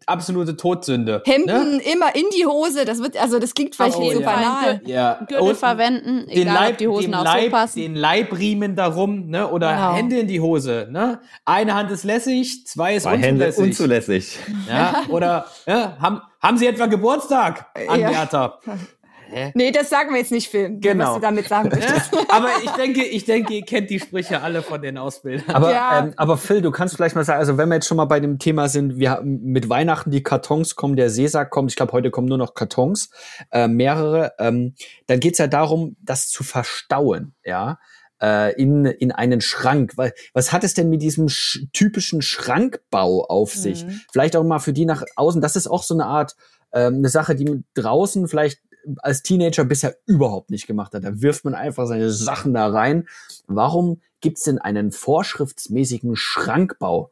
absolute 0.07 0.57
Todsünde. 0.57 1.21
Hemden 1.25 1.77
Ne? 1.77 1.81
immer 1.93 2.15
in 2.15 2.25
die 2.35 2.45
Hose. 2.45 2.85
Das 2.85 2.99
wird, 3.03 3.15
also 3.21 3.37
das 3.39 3.53
klingt 3.53 3.75
vielleicht 3.75 3.99
nicht 3.99 4.13
so 4.15 4.21
Fall. 4.21 4.35
banal. 4.35 4.81
Ja. 4.85 5.19
Gürtel 5.27 5.39
Und 5.49 5.57
verwenden, 5.57 6.25
den 6.27 6.29
egal 6.41 6.53
Leib, 6.55 6.71
ob 6.71 6.77
die 6.79 6.87
Hosen 6.87 7.13
auch 7.13 7.23
Leib, 7.23 7.43
so 7.45 7.49
passen. 7.51 7.79
den 7.79 7.95
Leibriemen 7.95 8.75
darum, 8.75 9.27
ne? 9.27 9.47
Oder 9.49 9.73
Genau. 9.73 9.93
Hände 9.93 10.19
in 10.19 10.27
die 10.27 10.39
Hose, 10.41 10.87
ne? 10.89 11.19
Eine 11.45 11.75
Hand 11.75 11.91
ist 11.91 12.03
lässig, 12.03 12.65
zwei 12.65 12.95
ist 12.95 13.03
Zwei 13.03 13.17
Hände 13.17 13.45
unzulässig. 13.47 13.63
unzulässig. 13.63 14.39
ja? 14.67 15.03
Oder 15.09 15.45
ja, 15.67 15.97
haben, 15.99 16.21
haben 16.41 16.57
Sie 16.57 16.65
etwa 16.67 16.87
Geburtstag, 16.87 17.67
Ja. 17.95 18.29
Anwärter? 19.31 19.51
Nee, 19.55 19.71
das 19.71 19.89
sagen 19.89 20.11
wir 20.11 20.19
jetzt 20.19 20.31
nicht, 20.31 20.49
Phil, 20.49 20.77
Genau. 20.79 21.05
was 21.07 21.13
du 21.15 21.19
damit 21.21 21.47
sagen 21.47 21.69
möchtest. 21.69 22.11
Aber 22.29 22.49
ich 22.63 22.69
denke, 22.71 23.03
ich 23.03 23.25
denke, 23.25 23.53
ihr 23.53 23.65
kennt 23.65 23.89
die 23.89 23.99
Sprüche 23.99 24.41
alle 24.41 24.61
von 24.61 24.81
den 24.81 24.97
Ausbildern. 24.97 25.55
Aber, 25.55 25.71
Ja. 25.71 25.99
ähm, 25.99 26.13
aber 26.17 26.37
Phil, 26.37 26.61
du 26.61 26.71
kannst 26.71 26.95
vielleicht 26.95 27.15
mal 27.15 27.23
sagen, 27.23 27.39
also 27.39 27.57
wenn 27.57 27.69
wir 27.69 27.75
jetzt 27.75 27.87
schon 27.87 27.97
mal 27.97 28.05
bei 28.05 28.19
dem 28.19 28.39
Thema 28.39 28.67
sind, 28.67 28.97
wir 28.97 29.11
haben 29.11 29.41
mit 29.43 29.69
Weihnachten 29.69 30.11
die 30.11 30.23
Kartons 30.23 30.75
kommen, 30.75 30.95
der 30.95 31.09
Seesack 31.09 31.49
kommt, 31.49 31.71
ich 31.71 31.75
glaube, 31.75 31.91
heute 31.93 32.11
kommen 32.11 32.27
nur 32.27 32.37
noch 32.37 32.53
Kartons, 32.53 33.09
äh, 33.51 33.67
mehrere, 33.67 34.33
ähm, 34.39 34.75
dann 35.07 35.19
geht's 35.19 35.37
ja 35.39 35.47
darum, 35.47 35.95
das 36.01 36.29
zu 36.29 36.43
verstauen, 36.43 37.33
ja, 37.43 37.79
äh, 38.21 38.53
in, 38.61 38.85
in 38.85 39.11
einen 39.11 39.41
Schrank. 39.41 39.93
Was 40.33 40.53
hat 40.53 40.63
es 40.63 40.73
denn 40.75 40.89
mit 40.89 41.01
diesem 41.01 41.27
sch 41.27 41.65
typischen 41.73 42.21
Schrankbau 42.21 43.25
auf 43.25 43.53
sich? 43.53 43.85
Mhm. 43.85 44.01
Vielleicht 44.11 44.35
auch 44.35 44.43
mal 44.43 44.59
für 44.59 44.73
die 44.73 44.85
nach 44.85 45.03
außen, 45.15 45.41
das 45.41 45.55
ist 45.55 45.67
auch 45.67 45.83
so 45.83 45.93
eine 45.95 46.05
Art, 46.05 46.35
ähm, 46.73 46.95
eine 46.97 47.09
Sache, 47.09 47.35
die 47.35 47.63
draußen 47.73 48.27
vielleicht 48.27 48.59
als 48.97 49.23
Teenager 49.23 49.63
bisher 49.63 49.95
überhaupt 50.05 50.49
nicht 50.49 50.67
gemacht 50.67 50.93
hat. 50.93 51.03
Da 51.03 51.21
wirft 51.21 51.45
man 51.45 51.55
einfach 51.55 51.87
seine 51.87 52.09
Sachen 52.09 52.53
da 52.53 52.67
rein. 52.67 53.07
Warum 53.47 54.01
gibt's 54.21 54.43
denn 54.43 54.59
einen 54.59 54.91
vorschriftsmäßigen 54.91 56.15
Schrankbau? 56.15 57.11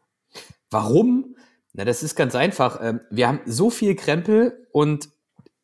Warum? 0.69 1.35
Na, 1.73 1.85
das 1.85 2.03
ist 2.03 2.15
ganz 2.15 2.35
einfach. 2.35 2.79
Ähm, 2.81 2.99
Wir 3.09 3.27
haben 3.27 3.41
so 3.45 3.69
viel 3.69 3.95
Krempel 3.95 4.67
und 4.71 5.09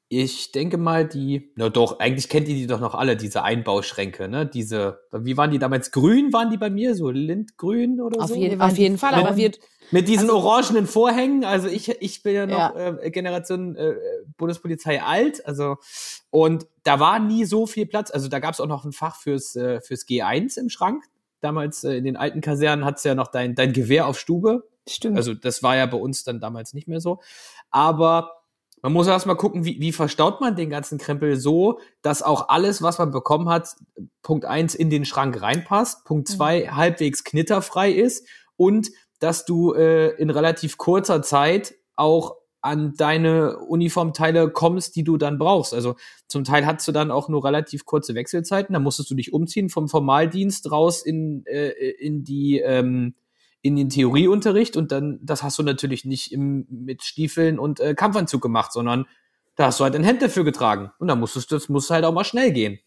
ich 0.08 0.52
denke 0.52 0.78
mal, 0.78 1.08
die, 1.08 1.52
na 1.56 1.70
doch, 1.70 2.00
eigentlich 2.00 2.30
kennt 2.30 2.48
ihr 2.48 2.56
die 2.56 2.68
doch 2.68 2.80
noch 2.80 2.94
alle, 2.94 3.18
diese 3.18 3.44
Einbauschränke, 3.44 4.28
ne? 4.28 4.46
Diese, 4.46 5.00
wie 5.12 5.36
waren 5.36 5.50
die 5.52 5.58
damals? 5.58 5.91
Grün 5.91 6.32
waren 6.32 6.52
die 6.52 6.58
bei 6.58 6.70
mir, 6.70 6.94
so 6.96 7.10
Lindgrün 7.10 8.00
oder 8.00 8.22
Auf, 8.22 8.30
so? 8.30 8.36
jeden, 8.36 8.60
waren 8.60 8.72
auf 8.72 8.78
jeden 8.78 8.98
Fall, 9.00 9.13
Frauen. 9.13 9.26
aber 9.26 9.36
wir, 9.36 9.52
Mit 9.91 10.08
diesen 10.08 10.30
orangenen 10.30 10.86
Vorhängen, 10.86 11.44
also 11.44 11.68
ich, 11.68 11.89
ich 12.02 12.22
bin 12.22 12.36
ja 12.36 12.46
noch 12.46 12.76
Ja. 12.76 12.98
Äh, 12.98 13.10
Generation 13.10 13.76
äh, 13.76 13.96
Bundespolizei 14.38 15.02
alt, 15.02 15.46
also 15.46 15.78
und 16.30 16.68
da 16.84 17.00
war 17.00 17.20
nie 17.20 17.46
so 17.46 17.65
viel 17.65 17.86
Platz. 17.86 18.12
Also 18.12 18.28
da 18.28 18.39
gab 18.39 18.54
es 18.54 18.60
auch 18.60 18.68
noch 18.68 18.84
ein 18.84 18.91
Fach 18.91 19.15
fürs, 19.15 19.56
äh, 19.56 19.80
fürs 19.82 20.06
G1 20.06 20.60
im 20.60 20.70
Schrank. 20.70 21.04
Damals 21.39 21.84
äh, 21.84 21.94
in 21.96 22.04
den 22.04 22.18
alten 22.18 22.41
Kasernen 22.41 22.84
hat's 22.84 23.04
ja 23.06 23.15
noch 23.15 23.28
dein, 23.30 23.56
dein 23.56 23.72
Gewehr 23.74 24.06
auf 24.06 24.20
Stube. 24.20 24.68
Stimmt. 24.88 25.18
Also 25.18 25.34
das 25.34 25.63
war 25.63 25.78
ja 25.78 25.86
bei 25.86 25.98
uns 25.98 26.26
dann 26.26 26.39
damals 26.39 26.74
nicht 26.74 26.88
mehr 26.88 27.00
so. 27.00 27.22
Aber 27.72 28.34
man 28.82 28.94
muss 28.94 29.08
erst 29.08 29.26
mal 29.26 29.36
gucken, 29.36 29.66
wie, 29.66 29.80
wie 29.80 29.92
verstaut 29.92 30.42
man 30.42 30.56
den 30.56 30.70
ganzen 30.70 30.98
Krempel 30.98 31.38
so, 31.38 31.80
dass 32.02 32.22
auch 32.22 32.50
alles, 32.50 32.82
was 32.82 33.00
man 33.00 33.12
bekommen 33.12 33.50
hat, 33.50 33.76
Punkt 34.22 34.46
eins 34.46 34.76
in 34.76 34.90
den 34.90 35.06
Schrank 35.06 35.42
reinpasst, 35.42 36.06
Punkt 36.06 36.28
zwei 36.28 36.68
halbwegs 36.68 37.24
knitterfrei 37.24 37.92
ist 37.92 38.28
und 38.58 38.90
dass 39.20 39.46
du 39.46 39.74
äh, 39.74 40.10
in 40.18 40.30
relativ 40.30 40.78
kurzer 40.78 41.22
Zeit 41.22 41.76
auch 41.96 42.36
an 42.62 42.94
deine 42.98 43.60
Uniformteile 43.60 44.50
kommst, 44.50 44.96
die 44.96 45.04
du 45.04 45.18
dann 45.18 45.38
brauchst. 45.38 45.74
Also 45.74 45.96
zum 46.28 46.44
Teil 46.44 46.66
hast 46.66 46.88
du 46.88 46.92
dann 46.92 47.12
auch 47.12 47.30
nur 47.30 47.46
relativ 47.46 47.86
kurze 47.86 48.16
Wechselzeiten. 48.16 48.74
Da 48.74 48.80
musstest 48.80 49.10
du 49.12 49.16
dich 49.16 49.34
umziehen 49.34 49.70
vom 49.70 49.88
Formaldienst 49.88 50.72
raus 50.72 51.04
in, 51.04 51.46
äh, 51.46 51.70
in 51.70 52.24
die 52.24 52.60
ähm, 52.60 53.14
in 53.65 53.75
den 53.75 53.89
Theorieunterricht 53.89 54.78
und 54.78 54.91
dann, 54.91 55.17
das 55.23 55.41
hast 55.41 55.58
du 55.58 55.63
natürlich 55.63 56.06
nicht 56.06 56.32
im, 56.32 56.67
mit 56.69 57.01
Stiefeln 57.01 57.58
und 57.58 57.80
äh, 57.80 57.95
Kampfanzug 57.95 58.39
gemacht, 58.39 58.71
sondern 58.71 59.08
da 59.56 59.65
hast 59.65 59.80
du 59.80 59.86
halt 59.86 59.95
ein 59.95 60.04
Hemd 60.04 60.21
dafür 60.21 60.43
getragen. 60.43 60.91
Und 60.99 61.08
da 61.08 61.15
musstest 61.15 61.49
du, 61.49 61.56
das 61.56 61.67
muss 61.67 61.89
halt 61.89 62.06
auch 62.06 62.13
mal 62.13 62.25
schnell 62.25 62.51
gehen. 62.51 62.78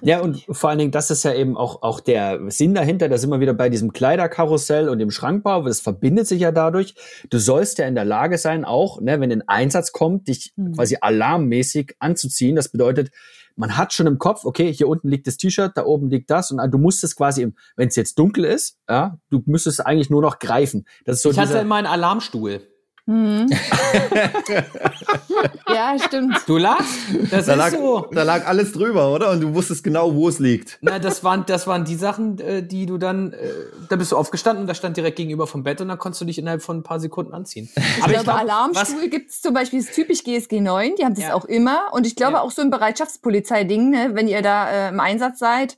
Ja, 0.00 0.20
und 0.20 0.44
vor 0.50 0.70
allen 0.70 0.78
Dingen, 0.78 0.90
das 0.90 1.10
ist 1.10 1.24
ja 1.24 1.34
eben 1.34 1.56
auch, 1.56 1.82
auch 1.82 2.00
der 2.00 2.40
Sinn 2.50 2.74
dahinter. 2.74 3.08
Da 3.08 3.18
sind 3.18 3.30
wir 3.30 3.40
wieder 3.40 3.54
bei 3.54 3.68
diesem 3.68 3.92
Kleiderkarussell 3.92 4.88
und 4.88 4.98
dem 4.98 5.10
Schrankbau. 5.10 5.62
Das 5.62 5.80
verbindet 5.80 6.26
sich 6.26 6.40
ja 6.40 6.52
dadurch. 6.52 6.94
Du 7.30 7.38
sollst 7.38 7.78
ja 7.78 7.86
in 7.86 7.94
der 7.94 8.04
Lage 8.04 8.38
sein, 8.38 8.64
auch, 8.64 9.00
ne, 9.00 9.20
wenn 9.20 9.32
ein 9.32 9.46
Einsatz 9.48 9.92
kommt, 9.92 10.28
dich 10.28 10.52
Mhm. 10.56 10.74
quasi 10.74 10.98
alarmmäßig 11.00 11.94
anzuziehen. 11.98 12.56
Das 12.56 12.68
bedeutet, 12.68 13.10
man 13.56 13.76
hat 13.76 13.92
schon 13.92 14.06
im 14.06 14.18
Kopf, 14.18 14.44
okay, 14.44 14.72
hier 14.72 14.88
unten 14.88 15.08
liegt 15.08 15.26
das 15.26 15.36
T-Shirt, 15.36 15.72
da 15.74 15.84
oben 15.84 16.10
liegt 16.10 16.30
das 16.30 16.52
und 16.52 16.70
du 16.70 16.78
musst 16.78 17.02
es 17.02 17.16
quasi, 17.16 17.52
wenn 17.76 17.88
es 17.88 17.96
jetzt 17.96 18.18
dunkel 18.18 18.44
ist, 18.44 18.78
ja, 18.88 19.18
du 19.30 19.42
müsstest 19.46 19.84
eigentlich 19.84 20.10
nur 20.10 20.22
noch 20.22 20.38
greifen. 20.38 20.86
Das 21.04 21.16
ist 21.16 21.22
so 21.22 21.30
ich 21.30 21.38
hatte 21.38 21.48
dieser, 21.48 21.62
immer 21.62 21.74
einen 21.74 21.88
Alarmstuhl. 21.88 22.60
Mhm. 23.10 23.46
ja, 25.68 25.96
stimmt. 25.98 26.36
Du 26.46 26.58
lachst? 26.58 26.98
Das 27.30 27.46
Da 27.46 27.52
ist 27.52 27.58
lag, 27.58 27.70
so. 27.70 28.06
da 28.12 28.22
lag 28.22 28.46
alles 28.46 28.72
drüber, 28.72 29.12
oder? 29.14 29.30
Und 29.30 29.40
du 29.40 29.54
wusstest 29.54 29.82
genau, 29.82 30.14
wo 30.14 30.28
es 30.28 30.38
liegt. 30.38 30.76
Na, 30.82 30.98
das 30.98 31.24
waren, 31.24 31.44
das 31.46 31.66
waren 31.66 31.84
die 31.86 31.94
Sachen, 31.94 32.38
äh, 32.38 32.62
die 32.62 32.84
du 32.84 32.98
dann, 32.98 33.32
äh, 33.32 33.38
da 33.88 33.96
bist 33.96 34.12
du 34.12 34.16
aufgestanden 34.16 34.62
und 34.62 34.66
da 34.66 34.74
stand 34.74 34.96
direkt 34.98 35.16
gegenüber 35.16 35.46
vom 35.46 35.62
Bett 35.62 35.80
und 35.80 35.88
dann 35.88 35.96
konntest 35.98 36.20
du 36.20 36.26
dich 36.26 36.38
innerhalb 36.38 36.60
von 36.62 36.78
ein 36.78 36.82
paar 36.82 37.00
Sekunden 37.00 37.32
anziehen. 37.32 37.70
Aber 38.02 38.12
ich 38.12 38.20
glaube, 38.20 38.24
glaub, 38.24 38.38
Alarmstuhl 38.40 39.08
gibt 39.08 39.30
es 39.30 39.40
zum 39.40 39.54
Beispiel, 39.54 39.78
ist 39.78 39.94
typisch 39.94 40.22
GSG 40.22 40.60
9, 40.60 40.96
die 40.98 41.04
haben 41.04 41.14
das 41.14 41.24
Ja. 41.24 41.34
auch 41.34 41.46
immer. 41.46 41.88
Und 41.92 42.06
ich 42.06 42.14
glaube 42.14 42.34
Ja. 42.34 42.40
auch 42.42 42.50
so 42.50 42.60
ein 42.62 42.70
Bereitschaftspolizeiding, 42.70 43.90
ne, 43.90 44.10
wenn 44.12 44.28
ihr 44.28 44.42
da 44.42 44.70
äh, 44.70 44.88
im 44.90 45.00
Einsatz 45.00 45.38
seid. 45.38 45.76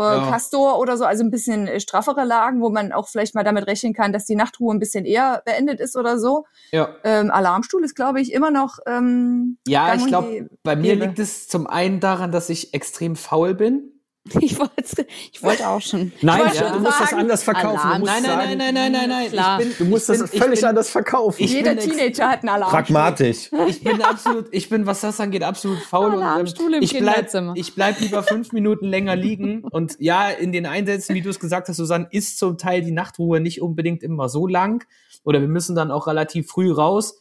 Äh, 0.00 0.10
äh, 0.10 0.16
Ja. 0.16 0.30
Castor 0.30 0.78
oder 0.78 0.96
so, 0.96 1.04
also 1.04 1.22
ein 1.24 1.30
bisschen 1.30 1.66
äh, 1.66 1.80
straffere 1.80 2.24
Lagen, 2.24 2.60
wo 2.60 2.70
man 2.70 2.92
auch 2.92 3.08
vielleicht 3.08 3.34
mal 3.34 3.44
damit 3.44 3.66
rechnen 3.66 3.92
kann, 3.94 4.12
dass 4.12 4.24
die 4.24 4.36
Nachtruhe 4.36 4.74
ein 4.74 4.78
bisschen 4.78 5.04
eher 5.04 5.42
beendet 5.44 5.80
ist 5.80 5.96
oder 5.96 6.18
so. 6.18 6.46
Ja. 6.72 6.88
Ähm, 7.04 7.30
Alarmstuhl 7.30 7.84
ist, 7.84 7.94
glaube 7.94 8.20
ich, 8.20 8.32
immer 8.32 8.50
noch. 8.50 8.78
Ähm, 8.86 9.58
Ja, 9.66 9.94
ich 9.94 10.06
glaube, 10.06 10.48
bei 10.62 10.76
mir 10.76 10.96
liegt 10.96 11.18
es 11.18 11.48
zum 11.48 11.66
einen 11.66 12.00
daran, 12.00 12.32
dass 12.32 12.50
ich 12.50 12.74
extrem 12.74 13.16
faul 13.16 13.54
bin. 13.54 13.99
Ich 14.40 14.58
wollte, 14.58 15.06
ich 15.32 15.42
wollte 15.42 15.68
auch 15.68 15.80
schon. 15.80 16.12
Nein, 16.20 16.40
wollte 16.40 16.56
ja, 16.56 16.62
schon 16.64 16.72
du 16.72 16.80
musst 16.80 17.00
das 17.00 17.12
anders 17.12 17.42
verkaufen. 17.42 17.78
Alarm. 17.78 17.92
Du 17.92 17.98
musst 18.00 18.12
Nein, 18.12 18.22
nein, 18.22 18.38
sagen, 18.38 18.58
nein, 18.58 18.74
nein, 18.74 18.92
nein, 18.92 19.08
nein, 19.08 19.30
nein. 19.34 19.60
Ich 19.60 19.76
bin, 19.76 19.86
Du 19.86 19.90
musst 19.90 20.10
ich 20.10 20.18
das 20.18 20.30
bin, 20.30 20.40
völlig 20.40 20.60
bin, 20.60 20.68
anders 20.68 20.90
verkaufen. 20.90 21.42
Ich 21.42 21.52
Jeder 21.52 21.74
bin 21.74 21.90
Teenager 21.90 22.28
hat 22.28 22.40
einen 22.40 22.48
Alarmstuhl. 22.50 22.80
Pragmatisch. 22.80 23.50
Ich 23.68 23.82
bin 23.82 24.02
absolut, 24.02 24.46
ich 24.50 24.68
bin, 24.68 24.86
was 24.86 25.00
das 25.00 25.20
angeht, 25.20 25.42
absolut 25.42 25.78
faul. 25.78 26.06
und, 26.06 26.14
ähm, 26.14 26.22
Alarmstuhl 26.22 26.74
im 26.74 26.82
ich 26.82 26.96
bleib, 26.98 27.32
ich 27.54 27.74
bleib 27.74 28.00
lieber 28.00 28.22
fünf 28.22 28.52
Minuten 28.52 28.86
länger 28.86 29.16
liegen. 29.16 29.64
Und 29.64 29.96
ja, 29.98 30.28
in 30.28 30.52
den 30.52 30.66
Einsätzen, 30.66 31.14
wie 31.14 31.22
du 31.22 31.30
es 31.30 31.40
gesagt 31.40 31.68
hast, 31.68 31.76
Susanne, 31.76 32.08
ist 32.10 32.38
zum 32.38 32.58
Teil 32.58 32.82
die 32.82 32.92
Nachtruhe 32.92 33.40
nicht 33.40 33.62
unbedingt 33.62 34.02
immer 34.02 34.28
so 34.28 34.46
lang. 34.46 34.84
Oder 35.24 35.40
wir 35.40 35.48
müssen 35.48 35.76
dann 35.76 35.90
auch 35.90 36.06
relativ 36.06 36.48
früh 36.48 36.72
raus. 36.72 37.18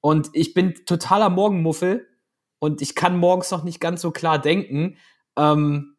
Und 0.00 0.30
ich 0.32 0.54
bin 0.54 0.74
totaler 0.86 1.30
Morgenmuffel. 1.30 2.06
Und 2.58 2.80
ich 2.80 2.94
kann 2.94 3.16
morgens 3.16 3.50
noch 3.50 3.64
nicht 3.64 3.80
ganz 3.80 4.02
so 4.02 4.12
klar 4.12 4.40
denken. 4.40 4.96
Ähm, 5.36 5.91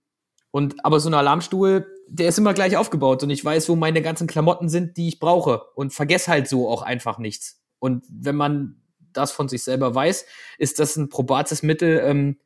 und, 0.54 0.86
aber 0.86 1.00
so 1.00 1.10
ein 1.10 1.16
Alarmstuhl, 1.16 1.88
der 2.08 2.30
ist 2.30 2.38
immer 2.38 2.54
gleich 2.54 2.78
aufgebaut. 2.78 3.24
Und 3.24 3.32
ich 3.32 3.44
weiß, 3.44 3.70
wo 3.70 3.76
meine 3.76 4.04
ganzen 4.04 4.28
Klamotten 4.28 4.70
sind, 4.70 4.98
die 4.98 5.08
ich 5.08 5.20
brauche. 5.20 5.64
Und 5.74 5.94
vergesse 5.94 6.30
halt 6.30 6.48
so 6.48 6.70
auch 6.70 6.84
einfach 6.84 7.18
nichts. 7.18 7.60
Und 7.80 8.06
wenn 8.08 8.36
man 8.36 8.76
das 9.14 9.32
von 9.32 9.50
sich 9.50 9.64
selber 9.64 9.96
weiß, 9.96 10.28
ist 10.60 10.78
das 10.78 10.96
ein 10.96 11.10
probates 11.10 11.64
Mittel, 11.64 12.04
ähm, 12.06 12.38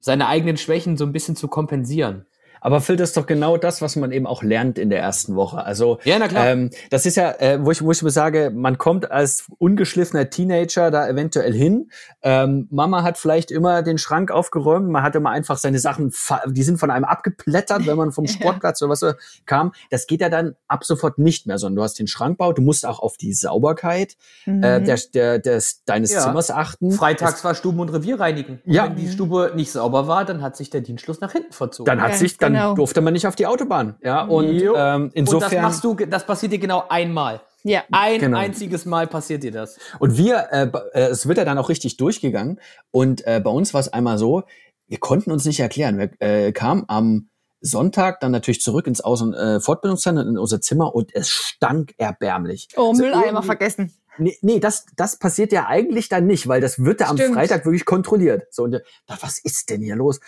seine 0.00 0.28
eigenen 0.28 0.58
Schwächen 0.58 0.98
so 0.98 1.06
ein 1.06 1.12
bisschen 1.12 1.34
zu 1.34 1.48
kompensieren. 1.48 2.26
Aber 2.64 2.80
Phil, 2.80 2.96
das 2.96 3.10
ist 3.10 3.16
doch 3.18 3.26
genau 3.26 3.58
das, 3.58 3.82
was 3.82 3.94
man 3.94 4.10
eben 4.10 4.26
auch 4.26 4.42
lernt 4.42 4.78
in 4.78 4.88
der 4.88 5.00
ersten 5.00 5.36
Woche. 5.36 5.62
Also 5.62 5.98
Ja, 6.04 6.18
na 6.18 6.28
klar. 6.28 6.46
Ähm, 6.48 6.70
das 6.88 7.04
ist 7.04 7.16
ja, 7.16 7.30
äh, 7.38 7.58
wo 7.64 7.70
ich, 7.70 7.82
wo 7.82 7.90
ich 7.92 8.02
mir 8.02 8.10
sage, 8.10 8.50
man 8.54 8.78
kommt 8.78 9.10
als 9.10 9.44
ungeschliffener 9.58 10.30
Teenager 10.30 10.90
da 10.90 11.06
eventuell 11.06 11.52
hin. 11.52 11.90
Ähm, 12.22 12.66
Mama 12.70 13.02
hat 13.02 13.18
vielleicht 13.18 13.50
immer 13.50 13.82
den 13.82 13.98
Schrank 13.98 14.30
aufgeräumt, 14.30 14.88
man 14.88 15.02
hat 15.02 15.14
immer 15.14 15.28
einfach 15.28 15.58
seine 15.58 15.78
Sachen, 15.78 16.10
die 16.46 16.62
sind 16.62 16.78
von 16.78 16.90
einem 16.90 17.04
abgeplättert, 17.04 17.86
wenn 17.86 17.98
man 17.98 18.12
vom 18.12 18.26
Sportplatz 18.28 18.80
oder 18.80 18.92
was 18.92 19.00
so 19.00 19.12
kam. 19.44 19.72
Das 19.90 20.06
geht 20.06 20.22
ja 20.22 20.30
dann 20.30 20.56
ab 20.66 20.84
sofort 20.86 21.18
nicht 21.18 21.46
mehr, 21.46 21.58
sondern 21.58 21.76
du 21.76 21.82
hast 21.82 21.98
den 21.98 22.06
Schrankbau, 22.06 22.54
du 22.54 22.62
musst 22.62 22.86
auch 22.86 22.98
auf 23.00 23.18
die 23.18 23.34
Sauberkeit 23.34 24.16
Mhm. 24.46 24.62
äh, 24.62 24.80
der, 24.82 24.98
der, 25.12 25.38
des, 25.38 25.84
deines 25.84 26.12
Ja. 26.12 26.20
Zimmers 26.20 26.50
achten. 26.50 26.92
Freitags 26.92 27.44
war 27.44 27.54
Stuben- 27.54 27.80
und 27.80 27.90
Revier 27.90 28.18
reinigen. 28.20 28.60
Und 28.64 28.72
Ja. 28.72 28.84
wenn 28.84 28.96
die 28.96 29.08
Stube 29.08 29.52
nicht 29.54 29.70
sauber 29.70 30.06
war, 30.08 30.24
dann 30.24 30.40
hat 30.40 30.56
sich 30.56 30.70
der 30.70 30.80
Dienstschluss 30.80 31.20
nach 31.20 31.32
hinten 31.32 31.52
verzogen. 31.52 31.86
Dann 31.86 32.00
hat 32.02 32.12
Ja, 32.12 32.16
sich, 32.16 32.38
dann 32.38 32.53
genau. 32.54 32.74
durfte 32.74 33.00
man 33.00 33.12
nicht 33.12 33.26
auf 33.26 33.36
die 33.36 33.46
Autobahn. 33.46 33.96
Ja, 34.02 34.22
und 34.24 34.48
ähm, 34.50 35.04
und 35.04 35.10
insofern. 35.14 35.50
das 35.50 35.62
machst 35.62 35.84
du, 35.84 35.94
das 35.94 36.24
passiert 36.26 36.52
dir 36.52 36.58
genau 36.58 36.84
einmal. 36.88 37.40
ja. 37.62 37.82
Ein 37.90 38.20
Genau. 38.20 38.38
einziges 38.38 38.84
Mal 38.84 39.06
passiert 39.06 39.42
dir 39.42 39.52
das. 39.52 39.78
Und 39.98 40.16
wir, 40.18 40.48
äh, 40.50 40.68
äh, 40.92 41.08
es 41.10 41.26
wird 41.26 41.38
ja 41.38 41.44
dann 41.44 41.58
auch 41.58 41.68
richtig 41.68 41.96
durchgegangen. 41.96 42.60
Und 42.90 43.26
äh, 43.26 43.40
bei 43.42 43.50
uns 43.50 43.72
war 43.74 43.80
es 43.80 43.92
einmal 43.92 44.18
so, 44.18 44.42
wir 44.86 44.98
konnten 44.98 45.30
uns 45.32 45.44
nicht 45.46 45.60
erklären. 45.60 45.98
Wir 45.98 46.10
äh, 46.20 46.52
kamen 46.52 46.84
am 46.88 47.28
Sonntag 47.62 48.20
dann 48.20 48.32
natürlich 48.32 48.60
zurück 48.60 48.86
ins 48.86 49.00
Außen 49.00 49.32
äh, 49.32 49.60
Fortbildungszentrum, 49.60 50.28
in 50.28 50.38
unser 50.38 50.60
Zimmer 50.60 50.94
und 50.94 51.14
es 51.14 51.30
stank 51.30 51.94
erbärmlich. 51.96 52.68
Oh, 52.76 52.90
Also 52.90 53.02
Mülleimer 53.02 53.42
vergessen. 53.42 53.94
Nee, 54.18 54.36
nee 54.42 54.60
das, 54.60 54.84
das 54.96 55.18
passiert 55.18 55.50
ja 55.50 55.66
eigentlich 55.66 56.08
dann 56.10 56.26
nicht, 56.26 56.46
weil 56.46 56.60
das 56.60 56.84
wird 56.84 57.00
ja 57.00 57.08
am. 57.08 57.16
Freitag 57.16 57.64
wirklich 57.64 57.84
kontrolliert. 57.86 58.44
So, 58.50 58.64
und 58.64 58.74
äh, 58.74 58.80
da, 59.06 59.16
was 59.22 59.38
ist 59.38 59.70
denn 59.70 59.80
hier 59.80 59.96
los? 59.96 60.20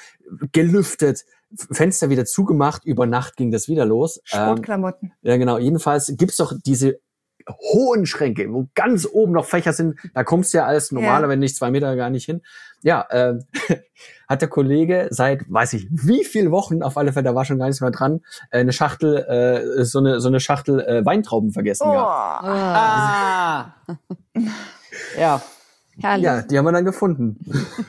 Gelüftet, 0.53 1.25
Fenster 1.73 2.11
wieder 2.11 2.25
zugemacht, 2.25 2.85
über 2.85 3.07
Nacht 3.07 3.37
ging 3.37 3.51
das 3.51 3.69
wieder 3.69 3.85
los. 3.85 4.19
Ähm, 4.19 4.23
Sportklamotten. 4.25 5.13
ja, 5.23 5.37
genau. 5.37 5.59
Jedenfalls 5.59 6.13
gibt's 6.17 6.37
doch 6.37 6.53
diese 6.65 6.99
hohen 7.49 8.07
Schränke, 8.07 8.53
wo 8.53 8.67
ganz 8.75 9.07
oben 9.11 9.33
noch 9.33 9.45
Fächer 9.45 9.73
sind. 9.73 9.99
Da 10.15 10.25
kommst 10.25 10.53
du 10.53 10.59
ja 10.59 10.67
als 10.67 10.91
normaler, 10.91 11.23
Ja. 11.23 11.29
wenn 11.29 11.39
nicht 11.39 11.55
zwei 11.57 11.71
Meter 11.71 11.95
gar 11.95 12.11
nicht 12.11 12.25
hin. 12.25 12.43
Ja, 12.83 13.07
ähm, 13.11 13.45
hat 14.29 14.43
der 14.43 14.49
Kollege 14.49 15.07
seit, 15.11 15.45
weiß 15.49 15.75
ich, 15.75 15.87
wie 15.91 16.25
viel 16.25 16.51
Wochen, 16.51 16.83
auf 16.83 16.97
alle 16.97 17.13
Fälle, 17.13 17.23
da 17.25 17.35
war 17.37 17.45
schon 17.45 17.59
gar 17.59 17.67
nichts 17.67 17.81
mehr 17.81 17.93
dran, 17.93 18.21
äh, 18.51 18.59
eine 18.59 18.73
Schachtel, 18.73 19.19
äh, 19.19 19.85
so 19.85 20.01
eine, 20.01 20.21
so 20.21 20.27
eine 20.27 20.41
Schachtel 20.41 20.81
äh, 20.81 21.05
Weintrauben 21.07 21.53
vergessen 21.53 21.85
Oh. 21.87 21.93
gehabt. 21.93 22.45
Ah, 22.45 23.75
Ah. 23.87 23.97
ja. 25.19 25.43
Herrlich. 26.01 26.25
Ja, 26.25 26.43
die 26.43 26.59
haben 26.59 26.65
wir 26.65 26.73
dann 26.73 26.85
gefunden. 26.85 27.39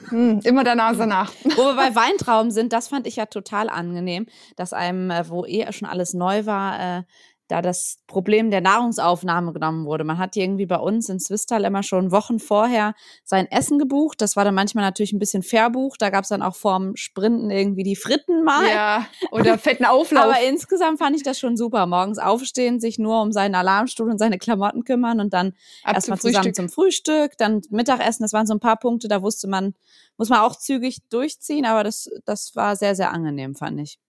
Hm, 0.09 0.39
immer 0.43 0.63
der 0.63 0.75
Nase 0.75 1.07
nach. 1.07 1.31
Wo 1.43 1.63
wir 1.63 1.75
bei 1.75 1.95
Weintrauben 1.95 2.51
sind, 2.51 2.73
das 2.73 2.87
fand 2.87 3.07
ich 3.07 3.17
ja 3.17 3.25
total 3.25 3.69
angenehm, 3.69 4.25
dass 4.55 4.73
einem, 4.73 5.09
äh, 5.11 5.29
wo 5.29 5.45
eh 5.45 5.71
schon 5.73 5.87
alles 5.87 6.13
neu 6.13 6.45
war, 6.45 6.99
äh, 6.99 7.03
da 7.47 7.61
das 7.61 7.99
Problem 8.07 8.51
der 8.51 8.61
Nahrungsaufnahme 8.61 9.53
genommen 9.53 9.85
wurde. 9.85 10.03
Man 10.03 10.17
hat 10.17 10.35
irgendwie 10.35 10.65
bei 10.65 10.77
uns 10.77 11.09
in 11.09 11.19
Swistal 11.19 11.63
immer 11.63 11.83
schon 11.83 12.11
Wochen 12.11 12.39
vorher 12.39 12.93
sein 13.23 13.49
Essen 13.49 13.79
gebucht. 13.79 14.21
Das 14.21 14.35
war 14.35 14.43
dann 14.43 14.55
manchmal 14.55 14.83
natürlich 14.83 15.13
ein 15.13 15.19
bisschen 15.19 15.43
verbucht. 15.43 16.01
Da 16.01 16.09
gab 16.09 16.23
es 16.23 16.29
dann 16.29 16.41
auch 16.41 16.55
vorm 16.55 16.95
Sprinten 16.95 17.49
irgendwie 17.49 17.83
die 17.83 17.95
Fritten 17.95 18.43
mal. 18.43 18.69
Ja, 18.69 19.07
oder 19.31 19.57
fetten 19.57 19.85
Auflauf. 19.85 20.23
Aber 20.25 20.41
insgesamt 20.41 20.99
fand 20.99 21.15
ich 21.15 21.23
das 21.23 21.39
schon 21.39 21.55
super. 21.55 21.85
Morgens 21.85 22.19
aufstehen, 22.19 22.79
sich 22.79 22.99
nur 22.99 23.21
um 23.21 23.31
seinen 23.31 23.55
Alarmstuhl 23.55 24.09
und 24.09 24.17
seine 24.17 24.37
Klamotten 24.37 24.83
kümmern 24.83 25.19
und 25.19 25.33
dann 25.33 25.53
erstmal 25.85 26.19
zusammen 26.19 26.35
Frühstück. 26.43 26.55
zum 26.55 26.69
Frühstück, 26.69 27.37
dann 27.37 27.61
Mittagessen. 27.69 28.23
Das 28.23 28.33
waren 28.33 28.45
so 28.45 28.53
ein 28.53 28.59
paar 28.59 28.77
Punkte, 28.77 29.07
da 29.07 29.21
wusste 29.21 29.47
man, 29.47 29.73
muss 30.17 30.29
man 30.29 30.39
auch 30.39 30.55
zügig 30.55 30.99
durchziehen, 31.09 31.65
aber 31.65 31.83
das, 31.83 32.09
das 32.25 32.55
war 32.55 32.75
sehr, 32.75 32.95
sehr 32.95 33.11
angenehm, 33.11 33.55
fand 33.55 33.79
ich. 33.79 33.99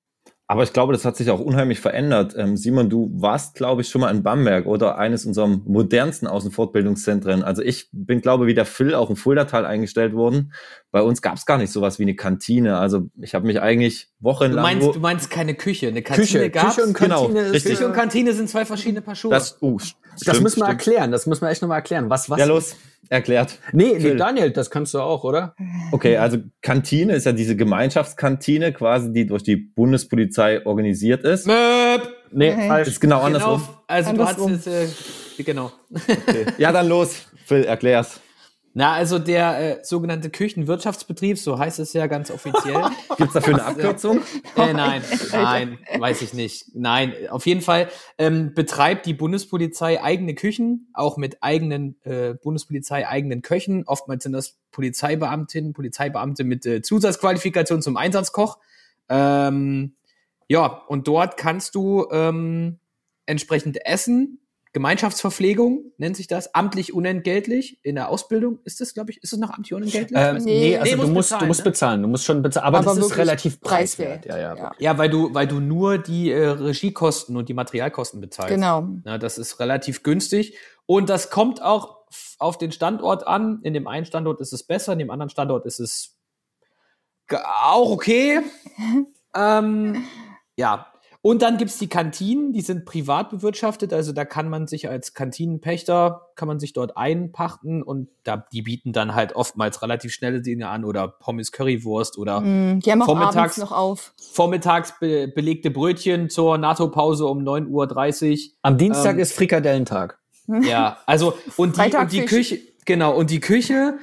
Aber 0.51 0.63
ich 0.63 0.73
glaube, 0.73 0.95
das 0.95 1.05
hat 1.05 1.15
sich 1.15 1.29
auch 1.31 1.41
unheimlich 1.41 1.79
verändert. 1.79 2.35
Ähm, 2.35 2.57
Simon, 2.57 2.89
du 2.89 3.11
warst, 3.15 3.55
glaube 3.55 3.83
ich, 3.83 3.89
schon 3.91 4.01
mal 4.01 4.11
in 4.11 4.23
Bamberg 4.23 4.65
oder 4.65 4.97
eines 4.97 5.27
unserer 5.27 5.47
modernsten 5.47 6.27
Außenfortbildungszentren. 6.27 7.43
Also 7.43 7.61
ich 7.63 7.89
bin, 7.93 8.23
glaube 8.23 8.47
wie 8.47 8.55
der 8.55 8.65
Phil 8.65 8.95
auch 8.95 9.11
im 9.11 9.17
Fuldatal 9.17 9.67
eingestellt 9.67 10.15
worden. 10.15 10.53
Bei 10.91 11.03
uns 11.03 11.21
gab 11.21 11.37
es 11.37 11.45
gar 11.45 11.59
nicht 11.59 11.71
sowas 11.71 11.99
wie 11.99 12.05
eine 12.05 12.15
Kantine. 12.17 12.79
Also 12.79 13.11
ich 13.21 13.35
habe 13.35 13.47
mich 13.47 13.61
eigentlich 13.61 14.09
Du 14.21 14.25
wochenlang... 14.25 14.63
meinst, 14.63 14.85
nur- 14.85 14.95
du 14.95 15.01
meinst 15.01 15.31
keine 15.31 15.55
Küche. 15.55 15.89
Eine 15.89 16.01
Kantine 16.03 16.27
Küche, 16.27 16.51
gab's. 16.51 16.77
Küche 16.77 16.87
und 16.89 16.97
Genau, 16.99 17.23
Kantine 17.25 17.41
ist, 17.41 17.53
richtig. 17.53 17.73
Küche 17.73 17.87
und 17.87 17.93
Kantine 17.93 18.33
sind 18.33 18.49
zwei 18.49 18.65
verschiedene 18.65 19.03
Paar 19.03 19.17
Schuhe. 19.17 19.31
das, 19.31 19.59
uh, 19.61 19.79
Das 20.25 20.35
stimmt, 20.35 20.43
müssen 20.45 20.61
wir 20.61 20.67
stimmt. 20.67 20.81
erklären. 20.87 21.13
Das 21.13 21.27
müssen 21.27 21.43
wir 21.43 21.51
echt 21.51 21.63
nochmal 21.63 21.79
erklären. 21.79 22.11
Was, 22.11 22.29
was? 22.31 22.39
Ja, 22.39 22.45
los, 22.47 22.77
erklärt. 23.09 23.59
Nee, 23.73 23.97
nee. 23.99 24.15
Daniel, 24.17 24.51
das 24.51 24.71
kannst 24.71 24.95
du 24.95 25.01
auch, 25.01 25.25
oder? 25.25 25.55
Okay, 25.93 26.17
also 26.17 26.39
Kantine 26.63 27.15
ist 27.15 27.25
ja 27.27 27.33
diese 27.33 27.57
Gemeinschaftskantine 27.57 28.73
quasi, 28.73 29.13
die 29.13 29.27
durch 29.27 29.43
die 29.43 29.57
Bundespolizei 29.57 30.65
organisiert 30.67 31.25
ist. 31.25 31.47
Möp. 31.47 32.09
Nee, 32.31 32.53
falsch. 32.69 32.89
Ist 32.89 33.01
genau 33.01 33.17
Genau, 33.25 33.27
andersrum. 33.27 33.63
also 33.87 34.13
du 34.13 34.21
Andersrum. 34.23 34.53
hast 34.53 34.67
jetzt, 34.67 35.39
äh, 35.39 35.43
genau. 35.43 35.73
Okay. 35.93 36.47
Ja, 36.59 36.73
dann 36.73 36.89
los. 36.89 37.27
Phil, 37.47 37.65
erklär's. 37.65 38.21
Na, 38.79 38.93
also 38.93 39.19
der 39.19 39.81
äh, 39.81 39.85
sogenannte 39.85 40.31
Küchenwirtschaftsbetrieb, 40.31 41.37
so 41.37 41.59
heißt 41.59 41.81
es 41.81 41.95
ja 41.95 42.07
ganz 42.07 42.31
offiziell. 42.31 42.81
Gibt's 43.17 43.35
dafür 43.35 43.55
eine 43.55 43.65
Abkürzung? 43.65 44.21
äh, 44.57 44.73
nein, 44.73 45.03
nein, 45.33 45.79
weiß 45.99 46.23
ich 46.23 46.33
nicht. 46.33 46.77
Nein, 46.77 47.13
auf 47.29 47.45
jeden 47.47 47.61
Fall 47.61 47.89
ähm, 48.19 48.55
betreibt 48.55 49.07
die 49.07 49.15
Bundespolizei 49.15 50.01
eigene 50.01 50.37
Küchen, 50.37 50.93
auch 50.95 51.17
mit 51.17 51.43
eigenen 51.43 52.01
äh, 52.05 52.35
Bundespolizei 52.35 53.09
eigenen 53.09 53.43
Köchen. 53.43 53.83
Oftmals 53.85 54.23
sind 54.23 54.33
das 54.33 54.61
Polizeibeamtinnen, 54.71 55.73
Polizeibeamte 55.73 56.45
mit 56.45 56.65
äh, 56.65 56.81
Zusatzqualifikation 56.81 57.83
zum 57.83 57.97
Einsatzkoch. 57.97 58.59
Ähm, 59.09 59.97
ja, 60.47 60.67
und 60.87 61.09
dort 61.09 61.37
kannst 61.37 61.75
du 61.75 62.07
ähm, 62.13 62.79
entsprechend 63.27 63.85
essen. 63.85 64.39
Gemeinschaftsverpflegung 64.79 65.91
nennt 65.97 66.17
sich 66.17 66.29
das, 66.29 66.55
amtlich 66.55 66.95
unentgeltlich 66.95 67.81
in 67.83 67.97
der 67.97 68.11
Ausbildung. 68.11 68.61
Ist 68.65 68.81
das, 68.81 68.95
glaube 68.95 69.11
ich, 69.11 69.21
ist 69.25 69.33
es 69.33 69.39
noch 69.41 69.51
amtlich 69.51 69.75
unentgeltlich? 69.75 70.17
Ähm, 70.17 70.37
Nee. 70.37 70.61
nee, 70.61 70.79
also 70.79 70.85
Nee, 70.85 71.03
du 71.03 71.09
musst 71.09 71.15
musst, 71.15 71.31
du 71.33 71.35
bezahlen, 71.35 71.49
musst 71.49 71.61
ne? 71.61 71.65
bezahlen, 71.65 72.03
du 72.03 72.09
musst 72.09 72.25
schon 72.25 72.43
bezahlen, 72.43 72.67
aber, 72.67 72.79
Aber 72.79 72.95
das 72.95 73.05
ist 73.05 73.17
relativ 73.17 73.61
preiswert. 73.61 74.23
preiswert. 74.23 74.27
Ja, 74.27 74.55
ja. 74.55 74.57
Ja. 74.57 74.73
Ja, 74.79 74.99
weil 74.99 75.11
du, 75.11 75.35
weil 75.35 75.49
du 75.49 75.59
nur 75.59 75.99
die 75.99 76.31
äh, 76.31 76.47
Regiekosten 76.47 77.37
und 77.37 77.49
die 77.49 77.55
Materialkosten 77.55 78.21
bezahlst. 78.21 78.55
Genau. 78.55 78.87
Na, 79.03 79.19
das 79.19 79.37
ist 79.37 79.59
relativ 79.59 80.05
günstig. 80.05 80.57
Und 80.87 81.11
das 81.11 81.29
kommt 81.29 81.61
auch 81.61 81.99
auf 82.39 82.57
den 82.57 82.71
Standort 82.71 83.27
an. 83.27 83.59
In 83.65 83.75
dem 83.75 83.89
einen 83.89 84.07
Standort 84.07 84.41
ist 84.41 84.53
es 84.53 84.63
besser, 84.63 84.93
in 84.93 85.01
dem 85.01 85.11
anderen 85.11 85.31
Standort 85.31 85.67
ist 85.67 85.81
es 85.81 86.17
auch 87.33 87.91
okay. 87.91 88.43
ähm, 89.35 90.05
ja. 90.57 90.87
Und 91.21 91.43
dann 91.43 91.57
gibt's 91.59 91.79
die 91.79 91.89
Kantinen, 91.89 92.53
die 92.53 92.61
sind 92.61 92.85
privat 92.85 93.31
bewirtschaftet, 93.31 93.93
also 93.93 94.13
da 94.13 94.25
kann 94.25 94.49
man 94.49 94.69
sich 94.69 94.89
als 94.89 95.15
Kantinenpächter, 95.15 96.29
kann 96.37 96.47
man 96.47 96.61
sich 96.61 96.73
dort 96.73 96.97
einpachten 96.97 97.83
und 97.83 98.09
da, 98.23 98.47
die 98.53 98.63
bieten 98.63 98.93
dann 98.93 99.15
halt 99.15 99.35
oftmals 99.35 99.83
relativ 99.83 100.13
schnelle 100.13 100.41
Dinge 100.43 100.69
an 100.69 100.85
oder 100.85 101.09
Pommes 101.09 101.51
Currywurst 101.53 102.19
oder 102.19 102.41
Mm, 102.41 102.81
Die 102.81 102.93
haben 102.93 103.03
auch 103.03 103.07
Vormittags- 103.09 103.59
noch 103.59 103.73
auf. 103.73 104.13
vormittags 104.33 104.95
be 105.01 105.27
belegte 105.29 105.71
Brötchen 105.71 106.31
zur 106.31 106.57
NATO-Pause 106.57 107.27
um 107.27 107.41
9.30 107.43 108.31
Uhr. 108.31 108.53
Am 108.63 108.79
Dienstag 108.79 109.15
Ähm, 109.15 109.19
ist 109.21 109.33
Frikadellentag. 109.33 110.19
Ja, 110.63 110.99
also 111.05 111.35
und 111.57 111.77
die, 111.77 111.95
und 111.97 112.13
die. 112.13 112.25
Küche, 112.25 112.59
genau, 112.87 113.15
und 113.15 113.29
die 113.31 113.41
Küche, 113.41 113.99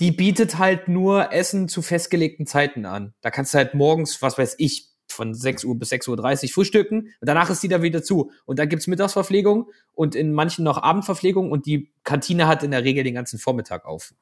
die 0.00 0.10
bietet 0.10 0.58
halt 0.58 0.88
nur 0.88 1.32
Essen 1.32 1.68
zu 1.68 1.82
festgelegten 1.82 2.46
Zeiten 2.46 2.84
an. 2.84 3.14
Da 3.20 3.30
kannst 3.30 3.54
du 3.54 3.58
halt 3.58 3.74
morgens, 3.74 4.20
was 4.20 4.36
weiß 4.36 4.56
ich, 4.58 4.88
von 5.14 5.34
6 5.34 5.64
Uhr 5.64 5.78
bis 5.78 5.92
6.30 5.92 6.44
Uhr 6.44 6.48
frühstücken 6.52 6.98
und 6.98 7.28
danach 7.28 7.50
ist 7.50 7.62
die 7.62 7.68
da 7.68 7.82
wieder 7.82 8.02
zu. 8.02 8.30
Und 8.44 8.58
dann 8.58 8.68
gibt's 8.68 8.86
Mittagsverpflegung 8.86 9.70
und 9.94 10.14
in 10.14 10.32
manchen 10.32 10.64
noch 10.64 10.82
Abendverpflegung 10.82 11.50
und 11.50 11.66
die 11.66 11.90
Kantine 12.02 12.46
hat 12.46 12.62
in 12.62 12.70
der 12.70 12.84
Regel 12.84 13.04
den 13.04 13.14
ganzen 13.14 13.38
Vormittag 13.38 13.86
auf. 13.86 14.12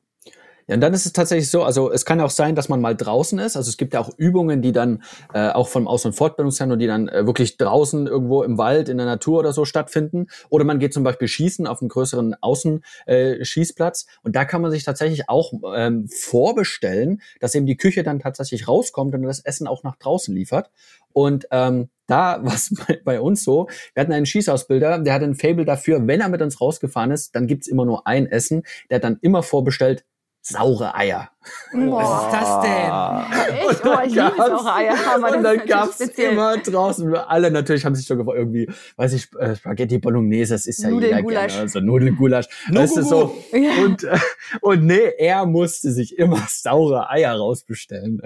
Und 0.73 0.81
dann 0.81 0.95
ist 0.95 1.07
es 1.07 1.13
tatsächlich 1.13 1.51
so, 1.51 1.63
also 1.63 1.91
es 1.91 2.05
kann 2.05 2.21
auch 2.21 2.31
sein, 2.31 2.55
dass 2.55 2.69
man 2.69 2.81
mal 2.81 2.97
draußen 2.97 3.39
ist. 3.39 3.57
Also 3.57 3.69
es 3.69 3.77
gibt 3.77 3.95
ja 3.95 4.01
auch 4.01 4.11
Übungen, 4.17 4.63
die 4.63 4.73
dann 4.73 5.03
äh, 5.35 5.51
auch 5.51 5.69
vom 5.69 5.89
Aus- 5.89 6.05
und 6.05 6.15
Fortbildungszentrum, 6.15 6.79
die 6.79 6.87
dann 6.87 7.09
äh, 7.09 7.27
wirklich 7.27 7.57
draußen 7.57 8.07
irgendwo 8.07 8.43
im 8.43 8.59
Wald, 8.59 8.89
in 8.89 8.97
der 8.97 9.07
Natur 9.07 9.41
oder 9.41 9.53
so 9.53 9.65
stattfinden. 9.65 10.27
Oder 10.49 10.65
man 10.65 10.79
geht 10.79 10.95
zum 10.95 11.05
Beispiel 11.05 11.29
schießen 11.29 11.67
auf 11.67 11.81
einem 11.81 11.89
größeren 11.89 12.35
Außenschießplatz. 12.41 14.03
Äh, 14.03 14.07
und 14.23 14.37
da 14.37 14.45
kann 14.45 14.63
man 14.63 14.71
sich 14.71 14.85
tatsächlich 14.85 15.29
auch 15.29 15.53
ähm, 15.75 16.09
vorbestellen, 16.09 17.21
dass 17.41 17.55
eben 17.55 17.67
die 17.67 17.77
Küche 17.77 18.03
dann 18.03 18.21
tatsächlich 18.21 18.69
rauskommt 18.69 19.15
und 19.15 19.23
das 19.23 19.41
Essen 19.41 19.67
auch 19.67 19.83
nach 19.83 19.97
draußen 19.97 20.35
liefert. 20.35 20.71
Und 21.13 21.47
ähm, 21.51 21.89
da 22.07 22.41
war 22.45 22.55
es 22.55 22.75
bei, 22.87 23.01
bei, 23.05 23.21
uns 23.21 23.45
so, 23.45 23.69
wir 23.95 24.01
hatten 24.01 24.13
einen 24.13 24.27
Schießausbilder, 24.27 24.99
der 24.99 25.15
hatte 25.15 25.25
ein 25.25 25.35
Fable 25.35 25.65
dafür, 25.65 26.07
wenn 26.07 26.21
er 26.21 26.29
mit 26.29 26.43
uns 26.43 26.61
rausgefahren 26.61 27.11
ist, 27.11 27.35
dann 27.35 27.47
gibt's 27.47 27.67
immer 27.67 27.85
nur 27.85 28.07
ein 28.07 28.27
Essen. 28.27 28.63
Der 28.91 28.97
hat 28.97 29.05
dann 29.05 29.19
immer 29.21 29.43
vorbestellt, 29.43 30.05
saure 30.43 30.93
Eier. 30.95 31.32
Was 31.73 32.25
ist 32.25 32.33
das 32.33 32.61
denn? 32.61 33.57
Echt? 33.57 33.85
Oh, 33.85 33.99
ich 34.05 34.15
liebe 34.15 34.35
saure 34.37 34.75
Eier. 34.75 34.95
Und 35.17 35.43
dann 35.43 35.67
gab's 35.67 35.95
speziell. 35.97 36.33
immer 36.33 36.57
draußen, 36.59 37.15
alle 37.15 37.51
natürlich 37.51 37.85
haben 37.85 37.95
sich 37.95 38.07
schon 38.07 38.19
gefragt, 38.19 38.39
irgendwie, 38.39 38.69
weiß 38.97 39.13
ich, 39.15 39.29
äh, 39.39 39.57
Spaghetti 39.57 39.99
Bolognese, 39.99 40.55
das 40.55 40.67
ist 40.67 40.83
ja 40.83 40.91
jeder 40.91 41.09
Nudelgulasch. 41.09 41.53
gerne, 41.53 41.63
also 41.63 41.81
Nudelgulasch. 41.81 42.47
Das 42.71 42.97
ist 42.97 43.09
so. 43.09 43.37
Ja. 43.53 43.85
Und, 43.85 44.05
äh, 44.05 44.19
und 44.61 44.85
nee, 44.85 45.13
er 45.19 45.47
musste 45.47 45.91
sich 45.91 46.19
immer 46.19 46.43
saure 46.49 47.11
Eier 47.11 47.35
rausbestellen. 47.35 48.21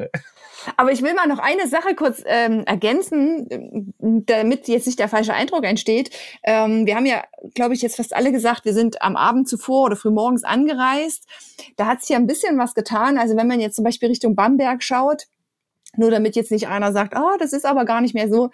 Aber 0.77 0.91
ich 0.91 1.03
will 1.03 1.15
mal 1.15 1.29
noch 1.29 1.39
eine 1.39 1.69
Sache 1.69 1.95
kurz 1.95 2.23
ähm, 2.27 2.65
ergänzen, 2.67 3.47
ähm, 3.51 4.25
damit 4.27 4.69
jetzt 4.69 4.87
nicht 4.87 4.99
der 4.99 5.09
falsche 5.09 5.35
Eindruck 5.35 5.65
entsteht. 5.65 6.11
Ähm, 6.43 6.87
wir 6.87 6.97
haben 6.97 7.07
ja, 7.07 7.23
glaube 7.55 7.75
ich, 7.75 7.83
jetzt 7.83 7.97
fast 7.97 8.15
alle 8.15 8.33
gesagt, 8.33 8.65
wir 8.65 8.73
sind 8.73 9.03
am 9.03 9.17
Abend 9.17 9.49
zuvor 9.49 9.85
oder 9.85 9.97
frühmorgens 9.97 10.45
angereist. 10.45 11.27
Da 11.77 11.87
hat 11.87 12.01
sich 12.01 12.11
ja 12.11 12.17
ein 12.17 12.27
bisschen 12.27 12.59
was 12.59 12.75
getan. 12.75 13.06
Also 13.19 13.37
wenn 13.37 13.47
man 13.47 13.61
jetzt 13.61 13.77
zum 13.77 13.85
Beispiel 13.85 14.09
Richtung 14.09 14.35
Bamberg 14.35 14.83
schaut, 14.83 15.27
nur 15.97 16.11
damit 16.11 16.37
jetzt 16.37 16.51
nicht 16.51 16.69
einer 16.69 16.93
sagt, 16.93 17.17
ah, 17.17 17.37
das 17.39 17.53
ist 17.53 17.65
aber 17.65 17.85
gar 17.85 18.01
nicht 18.01 18.15
mehr 18.15 18.29
so. 18.29 18.51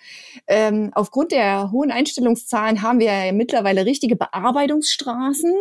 Ähm, 0.47 0.91
aufgrund 0.95 1.33
der 1.33 1.71
hohen 1.73 1.91
Einstellungszahlen 1.91 2.83
haben 2.83 3.01
wir 3.01 3.07
ja 3.07 3.33
mittlerweile 3.33 3.85
richtige 3.85 4.17
Bearbeitungsstraßen 4.17 5.53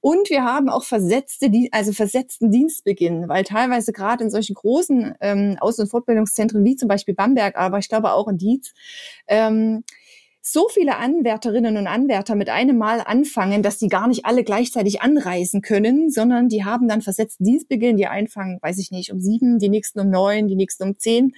und 0.00 0.30
wir 0.30 0.44
haben 0.44 0.68
auch 0.68 0.84
versetzte, 0.84 1.50
also 1.72 1.92
versetzten 1.92 2.50
Dienstbeginn, 2.50 3.28
weil 3.28 3.44
teilweise 3.44 3.92
gerade 3.92 4.24
in 4.24 4.30
solchen 4.30 4.54
großen 4.54 5.14
ähm, 5.20 5.56
Aus- 5.60 5.78
und 5.78 5.88
Fortbildungszentren 5.88 6.64
wie 6.64 6.76
zum 6.76 6.88
Beispiel 6.88 7.14
Bamberg, 7.14 7.56
aber 7.56 7.78
ich 7.78 7.88
glaube 7.88 8.12
auch 8.12 8.28
in 8.28 8.38
Dietz, 8.38 8.72
ähm, 9.26 9.84
so 10.52 10.68
viele 10.68 10.96
Anwärterinnen 10.96 11.76
und 11.76 11.86
Anwärter 11.86 12.34
mit 12.34 12.48
einem 12.48 12.76
Mal 12.76 13.00
anfangen, 13.00 13.62
dass 13.62 13.78
die 13.78 13.88
gar 13.88 14.08
nicht 14.08 14.24
alle 14.24 14.42
gleichzeitig 14.42 15.00
anreisen 15.00 15.62
können, 15.62 16.10
sondern 16.10 16.48
die 16.48 16.64
haben 16.64 16.88
dann 16.88 17.02
versetzten 17.02 17.44
Dienstbeginn, 17.44 17.96
die 17.96 18.06
einfangen, 18.06 18.58
weiß 18.60 18.78
ich 18.78 18.90
nicht, 18.90 19.12
um 19.12 19.20
sieben, 19.20 19.58
die 19.58 19.68
nächsten 19.68 20.00
um 20.00 20.10
neun, 20.10 20.48
die 20.48 20.56
nächsten 20.56 20.82
um 20.82 20.98
zehn. 20.98 21.34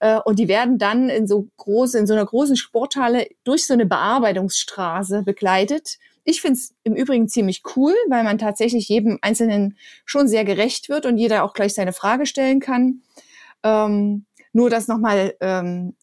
Äh, 0.00 0.20
Und 0.24 0.38
die 0.38 0.48
werden 0.48 0.78
dann 0.78 1.08
in 1.08 1.26
so 1.26 1.48
groß, 1.58 1.94
in 1.94 2.06
so 2.06 2.14
einer 2.14 2.24
großen 2.24 2.56
Sporthalle 2.56 3.26
durch 3.44 3.66
so 3.66 3.74
eine 3.74 3.86
Bearbeitungsstraße 3.86 5.22
begleitet. 5.22 5.98
Ich 6.24 6.40
finde 6.40 6.58
es 6.58 6.74
im 6.82 6.94
Übrigen 6.94 7.28
ziemlich 7.28 7.62
cool, 7.76 7.94
weil 8.08 8.24
man 8.24 8.38
tatsächlich 8.38 8.88
jedem 8.88 9.18
Einzelnen 9.22 9.76
schon 10.04 10.28
sehr 10.28 10.44
gerecht 10.44 10.88
wird 10.88 11.06
und 11.06 11.18
jeder 11.18 11.44
auch 11.44 11.52
gleich 11.52 11.74
seine 11.74 11.92
Frage 11.92 12.26
stellen 12.26 12.60
kann. 12.60 13.02
Ähm, 13.62 14.24
nur 14.52 14.70
das 14.70 14.88
nochmal, 14.88 15.34
ähm, 15.40 15.94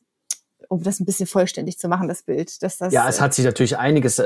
um 0.73 0.83
das 0.83 0.99
ein 0.99 1.05
bisschen 1.05 1.27
vollständig 1.27 1.77
zu 1.77 1.87
machen, 1.87 2.07
das 2.07 2.23
Bild. 2.23 2.61
Dass 2.63 2.77
das, 2.77 2.93
Ja, 2.93 3.07
es 3.07 3.21
hat 3.21 3.33
sich 3.33 3.45
natürlich 3.45 3.77
einiges 3.77 4.19
äh, 4.19 4.25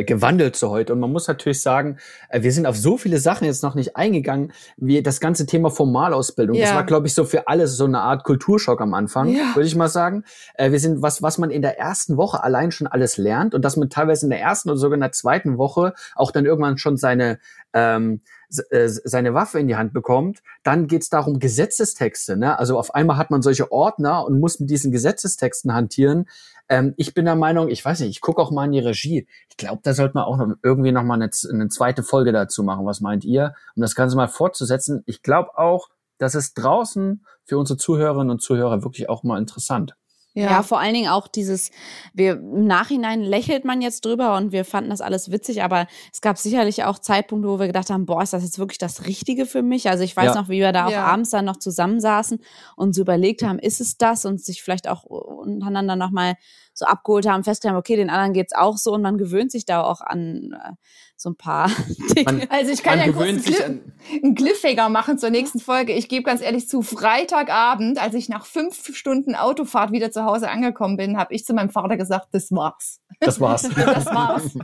äh, 0.00 0.04
gewandelt 0.04 0.56
zu 0.56 0.70
heute 0.70 0.92
und 0.92 1.00
man 1.00 1.10
muss 1.10 1.26
natürlich 1.28 1.60
sagen, 1.62 1.98
äh, 2.28 2.42
wir 2.42 2.52
sind 2.52 2.66
auf 2.66 2.76
so 2.76 2.96
viele 2.98 3.18
Sachen 3.18 3.46
jetzt 3.46 3.62
noch 3.62 3.74
nicht 3.74 3.96
eingegangen, 3.96 4.52
wie 4.76 5.02
das 5.02 5.20
ganze 5.20 5.46
Thema 5.46 5.70
Formalausbildung. 5.70 6.58
Das 6.60 6.70
Ja. 6.70 6.76
war, 6.76 6.84
glaube 6.84 7.06
ich, 7.06 7.14
so 7.14 7.24
für 7.24 7.48
alle 7.48 7.66
so 7.66 7.84
eine 7.84 8.00
Art 8.00 8.24
Kulturschock 8.24 8.80
am 8.80 8.94
Anfang, 8.94 9.28
Ja. 9.34 9.54
würde 9.54 9.66
ich 9.66 9.74
mal 9.74 9.88
sagen. 9.88 10.24
Äh, 10.54 10.70
wir 10.70 10.80
sind, 10.80 11.02
was, 11.02 11.22
was 11.22 11.38
man 11.38 11.50
in 11.50 11.62
der 11.62 11.78
ersten 11.78 12.16
Woche 12.16 12.42
allein 12.44 12.70
schon 12.70 12.86
alles 12.86 13.16
lernt 13.16 13.54
und 13.54 13.62
dass 13.64 13.76
man 13.76 13.88
teilweise 13.90 14.26
in 14.26 14.30
der 14.30 14.40
ersten 14.40 14.68
oder 14.70 14.78
sogar 14.78 14.94
in 14.94 15.00
der 15.00 15.12
zweiten 15.12 15.58
Woche 15.58 15.94
auch 16.14 16.30
dann 16.30 16.44
irgendwann 16.46 16.78
schon 16.78 16.96
seine 16.96 17.38
ähm, 17.72 18.20
äh, 18.24 18.35
seine 18.48 19.34
Waffe 19.34 19.58
in 19.58 19.68
die 19.68 19.76
Hand 19.76 19.92
bekommt, 19.92 20.42
dann 20.62 20.86
geht's 20.86 21.08
darum 21.08 21.38
Gesetzestexte. 21.38 22.36
Ne? 22.36 22.58
Also 22.58 22.78
auf 22.78 22.94
einmal 22.94 23.16
hat 23.16 23.30
man 23.30 23.42
solche 23.42 23.72
Ordner 23.72 24.24
und 24.24 24.40
muss 24.40 24.60
mit 24.60 24.70
diesen 24.70 24.92
Gesetzestexten 24.92 25.74
hantieren. 25.74 26.26
Ähm, 26.68 26.94
ich 26.96 27.14
bin 27.14 27.24
der 27.24 27.36
Meinung, 27.36 27.68
ich 27.68 27.84
weiß 27.84 28.00
nicht, 28.00 28.10
ich 28.10 28.20
gucke 28.20 28.40
auch 28.40 28.50
mal 28.50 28.64
in 28.64 28.72
die 28.72 28.80
Regie. 28.80 29.26
Ich 29.50 29.56
glaube, 29.56 29.80
da 29.82 29.94
sollte 29.94 30.14
man 30.14 30.24
auch 30.24 30.36
noch 30.36 30.54
irgendwie 30.62 30.92
noch 30.92 31.02
mal 31.02 31.14
eine, 31.14 31.30
eine 31.50 31.68
zweite 31.68 32.02
Folge 32.02 32.32
dazu 32.32 32.62
machen. 32.62 32.86
Was 32.86 33.00
meint 33.00 33.24
ihr? 33.24 33.54
Um 33.74 33.82
das 33.82 33.94
Ganze 33.94 34.16
mal 34.16 34.28
fortzusetzen. 34.28 35.02
Ich 35.06 35.22
glaube 35.22 35.56
auch, 35.58 35.88
das 36.18 36.34
ist 36.34 36.54
draußen 36.54 37.24
für 37.44 37.58
unsere 37.58 37.76
Zuhörerinnen 37.76 38.30
und 38.30 38.42
Zuhörer 38.42 38.82
wirklich 38.82 39.08
auch 39.08 39.22
mal 39.22 39.38
interessant. 39.38 39.96
Ja. 40.42 40.62
vor 40.62 40.78
allen 40.80 40.94
Dingen 40.94 41.08
auch 41.08 41.28
dieses, 41.28 41.70
wir 42.12 42.32
im 42.32 42.66
Nachhinein 42.66 43.22
lächelt 43.22 43.64
man 43.64 43.80
jetzt 43.80 44.04
drüber 44.04 44.36
und 44.36 44.52
wir 44.52 44.64
fanden 44.64 44.90
das 44.90 45.00
alles 45.00 45.30
witzig, 45.30 45.62
aber 45.62 45.86
es 46.12 46.20
gab 46.20 46.38
sicherlich 46.38 46.84
auch 46.84 46.98
Zeitpunkte, 46.98 47.48
wo 47.48 47.58
wir 47.58 47.66
gedacht 47.66 47.90
haben, 47.90 48.06
boah, 48.06 48.22
ist 48.22 48.32
das 48.32 48.42
jetzt 48.42 48.58
wirklich 48.58 48.78
das 48.78 49.06
Richtige 49.06 49.46
für 49.46 49.62
mich? 49.62 49.88
Also 49.88 50.04
ich 50.04 50.16
weiß 50.16 50.34
Ja. 50.34 50.40
noch, 50.40 50.48
wie 50.48 50.60
wir 50.60 50.72
da 50.72 50.86
auch 50.86 50.90
Ja. 50.92 51.04
abends 51.04 51.30
dann 51.30 51.44
noch 51.46 51.56
zusammensaßen 51.56 52.38
und 52.76 52.94
so 52.94 53.00
überlegt 53.02 53.42
haben, 53.42 53.58
ist 53.58 53.80
es 53.80 53.96
das? 53.96 54.24
Und 54.24 54.42
sich 54.44 54.62
vielleicht 54.62 54.88
auch 54.88 55.04
untereinander 55.04 55.96
nochmal 55.96 56.34
so 56.74 56.84
abgeholt 56.84 57.26
haben, 57.26 57.42
festgestellt 57.42 57.72
haben, 57.72 57.78
okay, 57.80 57.96
den 57.96 58.10
anderen 58.10 58.34
geht's 58.34 58.54
auch 58.54 58.76
so 58.76 58.92
und 58.92 59.00
man 59.02 59.16
gewöhnt 59.16 59.50
sich 59.50 59.64
da 59.64 59.82
auch 59.82 60.02
an 60.02 60.50
äh, 60.52 60.72
so 61.18 61.30
ein 61.30 61.36
paar 61.36 61.70
Dinge. 62.16 62.24
Man, 62.24 62.46
Also 62.50 62.72
ich 62.72 62.82
kann 62.82 62.98
ja 62.98 63.06
kurz 63.06 63.16
einen, 63.22 63.36
gewöhnt 63.38 63.44
sich 63.44 63.56
Cliff, 63.56 63.66
an. 63.66 63.92
einen 64.22 64.34
Cliffhanger 64.34 64.88
machen 64.90 65.18
zur 65.18 65.30
nächsten 65.30 65.60
Folge. 65.60 65.92
Ich 65.94 66.08
gebe 66.08 66.24
ganz 66.24 66.42
ehrlich 66.42 66.68
zu, 66.68 66.82
Freitagabend, 66.82 67.98
als 68.00 68.14
ich 68.14 68.28
nach 68.28 68.44
fünf 68.44 68.94
Stunden 68.94 69.34
Autofahrt 69.34 69.92
wieder 69.92 70.10
zu 70.10 70.24
Hause 70.24 70.50
angekommen 70.50 70.96
bin, 70.96 71.16
habe 71.16 71.34
ich 71.34 71.44
zu 71.44 71.54
meinem 71.54 71.70
Vater 71.70 71.96
gesagt, 71.96 72.28
das 72.32 72.52
war's. 72.52 73.00
das 73.20 73.40
war's. 73.40 73.62
Das 73.76 74.06
war's. 74.06 74.54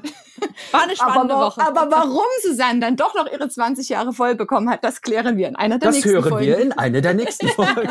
War 0.73 0.83
eine 0.83 0.95
spannende 0.97 1.35
aber, 1.35 1.47
Woche. 1.47 1.61
aber 1.62 1.91
warum 1.91 2.21
Susanne 2.43 2.81
dann 2.81 2.97
doch 2.97 3.15
noch 3.15 3.31
ihre 3.33 3.49
20 3.49 3.88
Jahre 3.88 4.12
voll 4.12 4.35
bekommen 4.35 4.69
hat, 4.69 4.85
das 4.85 5.01
klären 5.01 5.37
wir 5.37 5.49
in 5.49 5.57
einer 5.57 5.79
der 5.79 5.88
Das 5.88 5.97
nächsten 5.97 6.12
hören 6.12 6.29
Folgen. 6.29 6.47
wir 6.47 6.59
in 6.59 6.73
einer 6.73 7.01
der 7.01 7.15
nächsten 7.15 7.49
Folgen. 7.49 7.88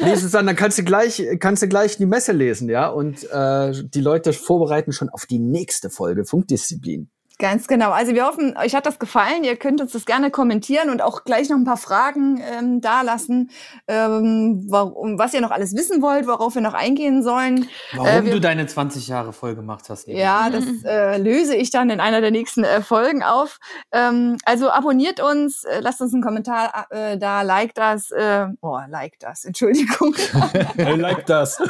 nee, 0.00 0.14
Susanne, 0.16 0.46
dann 0.48 0.56
kannst 0.56 0.78
du 0.78 0.82
gleich, 0.84 1.22
kannst 1.38 1.62
du 1.62 1.68
gleich 1.68 1.96
die 1.98 2.06
Messe 2.06 2.32
lesen, 2.32 2.68
ja, 2.68 2.88
und 2.88 3.22
äh, 3.30 3.72
die 3.84 4.00
Leute 4.00 4.32
vorbereiten 4.32 4.92
schon 4.92 5.08
auf 5.10 5.26
die 5.26 5.38
nächste 5.38 5.90
Folge 5.90 6.24
Funkdisziplin. 6.24 7.10
Ganz 7.40 7.66
genau. 7.66 7.90
Also 7.90 8.14
wir 8.14 8.26
hoffen, 8.26 8.56
euch 8.56 8.76
hat 8.76 8.86
das 8.86 9.00
gefallen. 9.00 9.42
Ihr 9.42 9.56
könnt 9.56 9.80
uns 9.80 9.90
das 9.90 10.04
gerne 10.06 10.30
kommentieren 10.30 10.88
und 10.88 11.02
auch 11.02 11.24
gleich 11.24 11.48
noch 11.48 11.56
ein 11.56 11.64
paar 11.64 11.76
Fragen 11.76 12.40
ähm, 12.40 12.80
dalassen, 12.80 13.50
ähm, 13.88 14.64
warum, 14.68 15.18
was 15.18 15.34
ihr 15.34 15.40
noch 15.40 15.50
alles 15.50 15.74
wissen 15.74 16.00
wollt, 16.00 16.28
worauf 16.28 16.54
wir 16.54 16.62
noch 16.62 16.74
eingehen 16.74 17.24
sollen. 17.24 17.68
Warum 17.92 18.06
Äh, 18.06 18.24
wir- 18.24 18.32
du 18.34 18.40
deine 18.40 18.66
20 18.66 19.08
Jahre 19.08 19.32
voll 19.32 19.56
gemacht 19.56 19.86
hast. 19.90 20.06
Nina. 20.06 20.20
Ja, 20.20 20.48
das 20.50 20.64
äh, 20.84 21.18
löse 21.18 21.56
ich 21.56 21.70
dann 21.70 21.90
in 21.90 21.98
einer 21.98 22.20
der 22.20 22.30
nächsten 22.30 22.62
äh, 22.62 22.80
Folgen 22.82 23.24
auf. 23.24 23.58
Ähm, 23.90 24.36
also 24.44 24.70
abonniert 24.70 25.20
uns, 25.20 25.64
äh, 25.64 25.80
lasst 25.80 26.00
uns 26.00 26.14
einen 26.14 26.22
Kommentar 26.22 26.86
äh, 26.90 27.18
da, 27.18 27.42
like 27.42 27.74
das. 27.74 28.12
Äh, 28.12 28.46
oh, 28.60 28.78
like 28.88 29.18
das, 29.18 29.44
Entschuldigung. 29.44 30.14
I 30.78 30.82
like 30.96 31.26
das. 31.26 31.60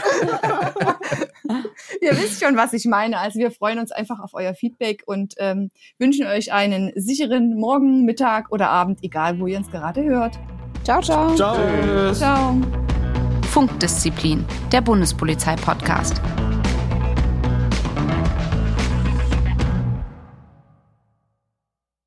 Ihr 2.00 2.12
wisst 2.12 2.42
schon, 2.42 2.56
was 2.56 2.72
ich 2.72 2.84
meine. 2.86 3.18
Also 3.18 3.38
wir 3.38 3.50
freuen 3.50 3.78
uns 3.78 3.92
einfach 3.92 4.20
auf 4.20 4.30
euer 4.34 4.54
Feedback 4.54 5.02
und 5.06 5.34
ähm, 5.54 5.70
wünschen 5.98 6.26
euch 6.26 6.52
einen 6.52 6.92
sicheren 6.94 7.54
Morgen, 7.58 8.04
Mittag 8.04 8.50
oder 8.50 8.70
Abend, 8.70 8.98
egal 9.02 9.38
wo 9.38 9.46
ihr 9.46 9.58
uns 9.58 9.70
gerade 9.70 10.04
hört. 10.04 10.38
ciao, 10.82 11.00
ciao. 11.00 11.34
Ciao. 11.34 12.12
Ciao. 12.12 12.56
Funkdisziplin, 13.50 14.44
der 14.72 14.80
Bundespolizei-Podcast. 14.80 16.20